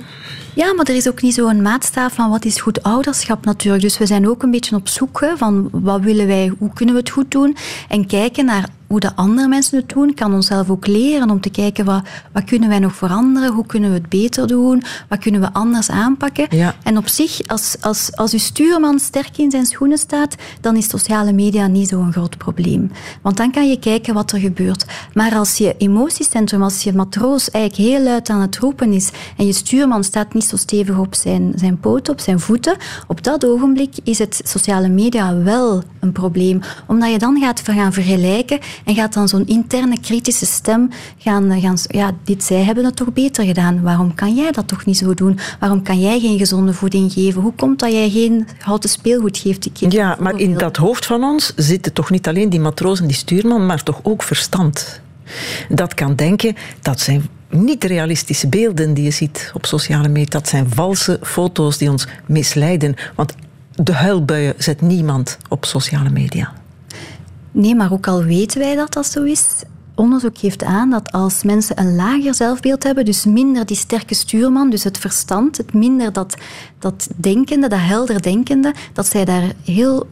[0.55, 3.83] Ja, maar er is ook niet zo'n maatstaaf van wat is goed ouderschap natuurlijk.
[3.83, 6.95] Dus we zijn ook een beetje op zoek hè, van wat willen wij, hoe kunnen
[6.95, 7.57] we het goed doen.
[7.89, 11.51] En kijken naar hoe de andere mensen het doen, kan onszelf ook leren om te
[11.51, 15.41] kijken wat, wat kunnen wij nog veranderen, hoe kunnen we het beter doen, wat kunnen
[15.41, 16.47] we anders aanpakken.
[16.51, 16.75] Ja.
[16.83, 20.89] En op zich, als, als, als uw stuurman sterk in zijn schoenen staat, dan is
[20.89, 22.91] sociale media niet zo'n groot probleem.
[23.23, 24.85] Want dan kan je kijken wat er gebeurt.
[25.15, 29.47] Maar als je emotiecentrum, als je matroos eigenlijk heel luid aan het roepen is en
[29.47, 33.47] je stuurman staat niet zo stevig op zijn, zijn poot, op zijn voeten, op dat
[33.47, 36.61] ogenblik is het sociale media wel een probleem.
[36.87, 41.77] Omdat je dan gaat gaan vergelijken en gaat dan zo'n interne kritische stem gaan, gaan...
[41.87, 43.83] Ja, dit, zij hebben het toch beter gedaan.
[43.83, 45.39] Waarom kan jij dat toch niet zo doen?
[45.61, 47.43] Waarom kan jij geen gezonde voeding geven?
[47.43, 49.67] Hoe komt dat jij geen houten speelgoed geeft?
[49.67, 53.07] Ik ja, maar in dat hoofd van ons zitten toch niet alleen die matroos en
[53.07, 55.01] die stuurman, maar toch ook verstand.
[55.69, 60.31] Dat kan denken, dat zijn niet realistische beelden die je ziet op sociale media.
[60.31, 62.95] Dat zijn valse foto's die ons misleiden.
[63.15, 63.35] Want
[63.75, 66.53] de huilbuien zet niemand op sociale media.
[67.59, 69.63] Nee, maar ook al weten wij dat dat zo is,
[69.95, 74.71] onderzoek geeft aan dat als mensen een lager zelfbeeld hebben, dus minder die sterke stuurman,
[74.71, 76.37] dus het verstand, het minder dat,
[76.79, 80.07] dat denkende, dat helder denkende, dat zij daar heel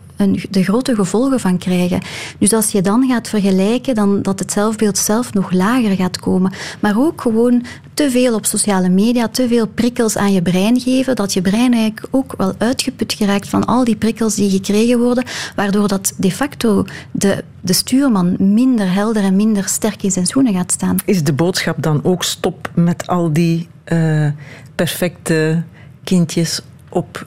[0.50, 2.00] de grote gevolgen van krijgen.
[2.38, 6.52] Dus als je dan gaat vergelijken, dan dat het zelfbeeld zelf nog lager gaat komen.
[6.80, 11.16] Maar ook gewoon te veel op sociale media, te veel prikkels aan je brein geven,
[11.16, 15.24] dat je brein eigenlijk ook wel uitgeput geraakt van al die prikkels die gekregen worden,
[15.54, 20.54] waardoor dat de facto de, de stuurman minder helder en minder sterk in zijn schoenen
[20.54, 20.96] gaat staan.
[21.04, 24.28] Is de boodschap dan ook stop met al die uh,
[24.74, 25.62] perfecte
[26.04, 27.26] kindjes op,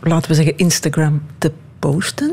[0.00, 1.52] laten we zeggen, Instagram te
[1.90, 2.30] posten?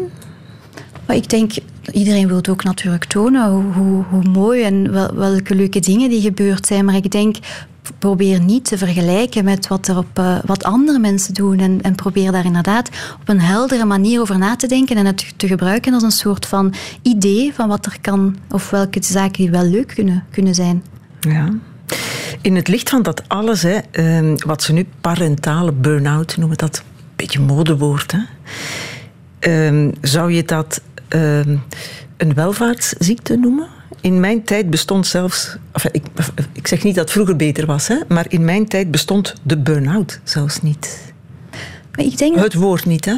[1.05, 1.51] Maar ik denk,
[1.91, 6.67] iedereen wil ook natuurlijk tonen hoe, hoe, mooi en wel, welke leuke dingen die gebeurd
[6.67, 6.85] zijn.
[6.85, 7.37] Maar ik denk,
[7.97, 11.59] probeer niet te vergelijken met wat, er op, uh, wat andere mensen doen.
[11.59, 12.89] En, en, probeer daar inderdaad
[13.21, 16.45] op een heldere manier over na te denken en het te gebruiken als een soort
[16.45, 20.83] van idee van wat er kan of welke zaken die wel leuk kunnen, kunnen zijn.
[21.19, 21.49] Ja.
[22.41, 26.77] In het licht van dat alles, hè, uh, wat ze nu parentale burn-out noemen, dat
[26.77, 28.11] een beetje modewoord.
[28.11, 28.19] Hè?
[29.47, 31.57] Uh, zou je dat ehm,
[32.17, 33.67] een welvaartsziekte noemen?
[34.01, 36.03] In mijn tijd bestond zelfs, enfin, ik,
[36.51, 39.57] ik, zeg niet dat het vroeger beter was, hè, maar in mijn tijd bestond de
[39.57, 41.13] burn-out zelfs niet.
[41.95, 43.15] Maar ik denk het woord niet, hè?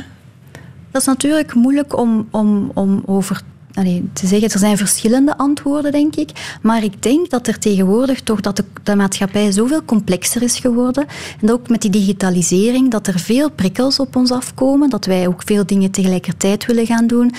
[0.91, 3.41] Dat is natuurlijk moeilijk om, om, om over
[3.73, 6.57] allee, te zeggen, er zijn verschillende antwoorden, denk ik.
[6.61, 11.05] Maar ik denk dat er tegenwoordig toch dat de, maatschappij zoveel complexer is geworden.
[11.41, 14.89] En ook met die digitalisering, dat er veel prikkels op ons afkomen.
[14.89, 17.33] Dat wij ook veel dingen tegelijkertijd willen gaan doen.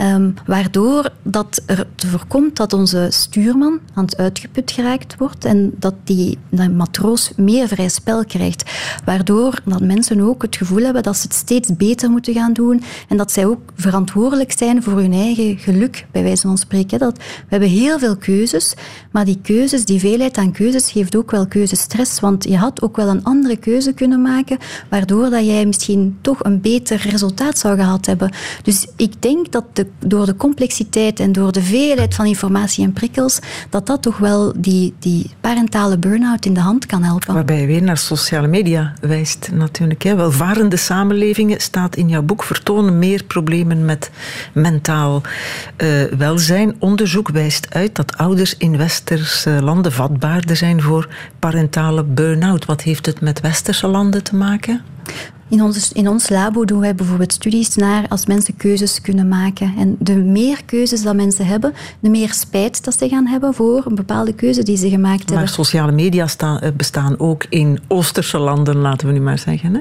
[0.00, 5.44] Um, waardoor dat er te voorkomt dat onze stuurman aan het uitgeput geraakt wordt.
[5.44, 8.70] En dat die de matroos meer vrij spel krijgt.
[9.04, 12.82] Waardoor dat mensen ook het gevoel hebben dat ze het steeds beter moeten gaan doen.
[13.08, 16.98] En dat zij ook verantwoordelijk zijn voor hun eigen geluk geluk, bij wijze van spreken.
[16.98, 18.74] Dat, we hebben heel veel keuzes,
[19.10, 22.20] maar die keuzes, die veelheid aan keuzes, geeft ook wel keuzestress.
[22.20, 26.44] Want je had ook wel een andere keuze kunnen maken, waardoor dat jij misschien toch
[26.44, 28.32] een beter resultaat zou gehad hebben.
[28.62, 32.92] Dus ik denk dat de, door de complexiteit en door de veelheid van informatie en
[32.92, 33.38] prikkels,
[33.70, 37.34] dat dat toch wel die, die parentale burn-out in de hand kan helpen.
[37.34, 40.02] Waarbij je weer naar sociale media wijst natuurlijk.
[40.02, 40.14] Hè.
[40.14, 44.10] Welvarende samenlevingen staat in jouw boek vertonen meer problemen met
[44.52, 45.22] mentaal
[45.82, 46.76] uh, welzijn.
[46.78, 52.64] Onderzoek wijst uit dat ouders in westerse landen vatbaarder zijn voor parentale burn-out.
[52.64, 54.82] Wat heeft het met westerse landen te maken?
[55.48, 59.74] In ons, in ons labo doen wij bijvoorbeeld studies naar als mensen keuzes kunnen maken.
[59.78, 63.82] En de meer keuzes dat mensen hebben, de meer spijt dat ze gaan hebben voor
[63.86, 65.36] een bepaalde keuze die ze gemaakt hebben.
[65.36, 69.74] Maar sociale media staan, eh, bestaan ook in Oosterse landen, laten we nu maar zeggen.
[69.74, 69.80] Hè?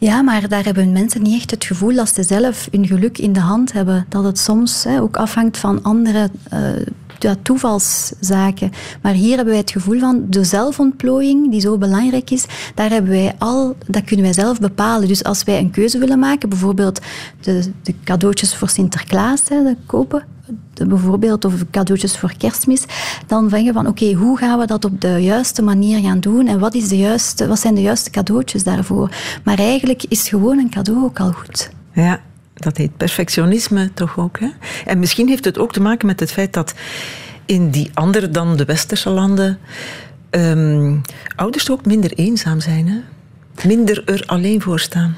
[0.00, 3.32] Ja, maar daar hebben mensen niet echt het gevoel dat ze zelf hun geluk in
[3.32, 4.06] de hand hebben.
[4.08, 6.86] Dat het soms hè, ook afhangt van andere uh,
[7.22, 8.70] ja, toevalszaken.
[9.02, 12.44] Maar hier hebben wij het gevoel van de zelfontplooiing, die zo belangrijk is,
[12.74, 15.08] daar hebben wij al, dat kunnen wij zelf bepalen.
[15.08, 17.00] Dus als wij een keuze willen maken, bijvoorbeeld
[17.40, 20.24] de, de cadeautjes voor Sinterklaas hè, kopen,
[20.88, 22.84] bijvoorbeeld, of cadeautjes voor kerstmis,
[23.26, 26.46] dan denk je van oké, hoe gaan we dat op de juiste manier gaan doen
[26.46, 29.10] en wat, is de juiste, wat zijn de juiste cadeautjes daarvoor?
[29.44, 31.70] Maar eigenlijk is gewoon een cadeau ook al goed.
[31.92, 32.20] Ja,
[32.60, 34.38] dat heet perfectionisme toch ook.
[34.38, 34.48] Hè?
[34.84, 36.74] En misschien heeft het ook te maken met het feit dat
[37.46, 39.58] in die andere dan de westerse landen
[40.30, 41.00] um,
[41.36, 42.88] ouders ook minder eenzaam zijn.
[42.88, 42.98] Hè?
[43.68, 45.16] Minder er alleen voor staan.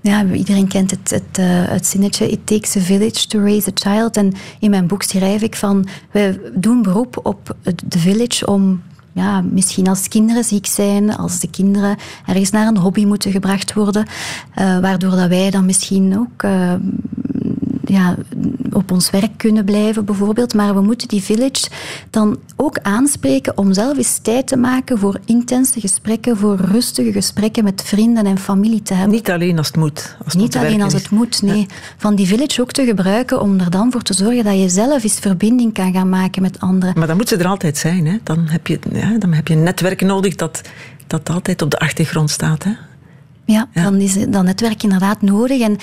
[0.00, 3.72] Ja, iedereen kent het, het, uh, het zinnetje It takes a village to raise a
[3.74, 4.16] child.
[4.16, 5.88] En in mijn boek schrijf ik van...
[6.10, 8.82] We doen beroep op de village om
[9.18, 11.96] ja, misschien als kinderen ziek zijn, als de kinderen
[12.26, 14.06] ergens naar een hobby moeten gebracht worden,
[14.58, 16.72] uh, waardoor dat wij dan misschien ook uh,
[17.88, 18.16] ja,
[18.72, 20.54] op ons werk kunnen blijven, bijvoorbeeld.
[20.54, 21.68] Maar we moeten die village
[22.10, 27.64] dan ook aanspreken om zelf eens tijd te maken voor intense gesprekken, voor rustige gesprekken
[27.64, 29.14] met vrienden en familie te hebben.
[29.14, 30.16] Niet alleen als het moet.
[30.24, 31.66] Als het Niet alleen als het moet, nee.
[31.96, 35.02] Van die village ook te gebruiken om er dan voor te zorgen dat je zelf
[35.02, 36.98] eens verbinding kan gaan maken met anderen.
[36.98, 38.06] Maar dan moet ze er altijd zijn.
[38.06, 38.16] Hè?
[38.22, 40.60] Dan, heb je, ja, dan heb je een netwerk nodig dat,
[41.06, 42.64] dat altijd op de achtergrond staat.
[42.64, 42.72] Hè?
[43.44, 45.60] Ja, ja, dan is dat netwerk inderdaad nodig.
[45.60, 45.76] En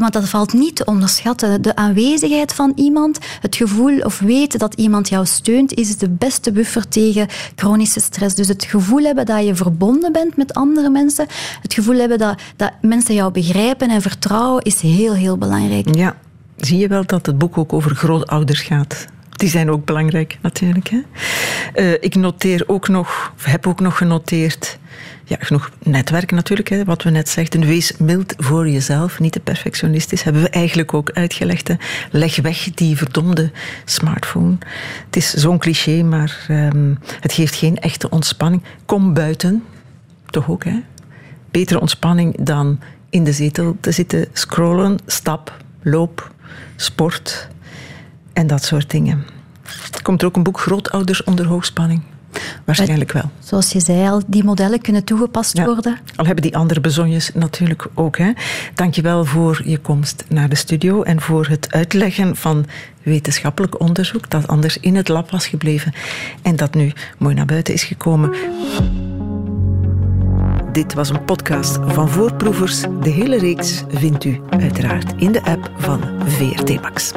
[0.00, 1.62] maar dat valt niet te onderschatten.
[1.62, 6.52] De aanwezigheid van iemand, het gevoel of weten dat iemand jou steunt, is de beste
[6.52, 8.34] buffer tegen chronische stress.
[8.34, 11.26] Dus het gevoel hebben dat je verbonden bent met andere mensen,
[11.62, 15.96] het gevoel hebben dat, dat mensen jou begrijpen en vertrouwen, is heel, heel belangrijk.
[15.96, 16.16] Ja,
[16.56, 19.06] zie je wel dat het boek ook over grootouders gaat?
[19.34, 20.88] Die zijn ook belangrijk, natuurlijk.
[20.88, 21.00] Hè?
[21.74, 24.78] Uh, ik noteer ook nog, heb ook nog genoteerd
[25.24, 27.66] ja, genoeg netwerken natuurlijk, hè, wat we net zeiden.
[27.66, 30.22] Wees mild voor jezelf, niet te perfectionistisch.
[30.22, 31.68] Hebben we eigenlijk ook uitgelegd.
[31.68, 31.74] Hè.
[32.10, 33.50] Leg weg die verdomde
[33.84, 34.56] smartphone.
[35.06, 38.62] Het is zo'n cliché, maar um, het geeft geen echte ontspanning.
[38.84, 39.64] Kom buiten,
[40.26, 40.82] toch ook, hè.
[41.50, 42.80] Betere ontspanning dan
[43.10, 46.32] in de zetel te zitten scrollen, stap, loop,
[46.76, 47.48] sport
[48.34, 49.24] en dat soort dingen.
[50.02, 52.02] Komt er ook een boek Grootouders onder hoogspanning.
[52.64, 53.30] Waarschijnlijk wel.
[53.38, 55.98] Zoals je zei al, die modellen kunnen toegepast worden.
[56.16, 58.18] Al hebben die andere bezonjes natuurlijk ook.
[58.18, 58.32] Hè.
[58.74, 62.66] Dankjewel voor je komst naar de studio en voor het uitleggen van
[63.02, 65.92] wetenschappelijk onderzoek dat anders in het lab was gebleven
[66.42, 68.34] en dat nu mooi naar buiten is gekomen.
[70.72, 72.80] Dit was een podcast van Voorproevers.
[72.80, 77.12] De hele reeks vindt u uiteraard in de app van VRT Max.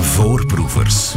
[0.00, 1.14] Voorproevers.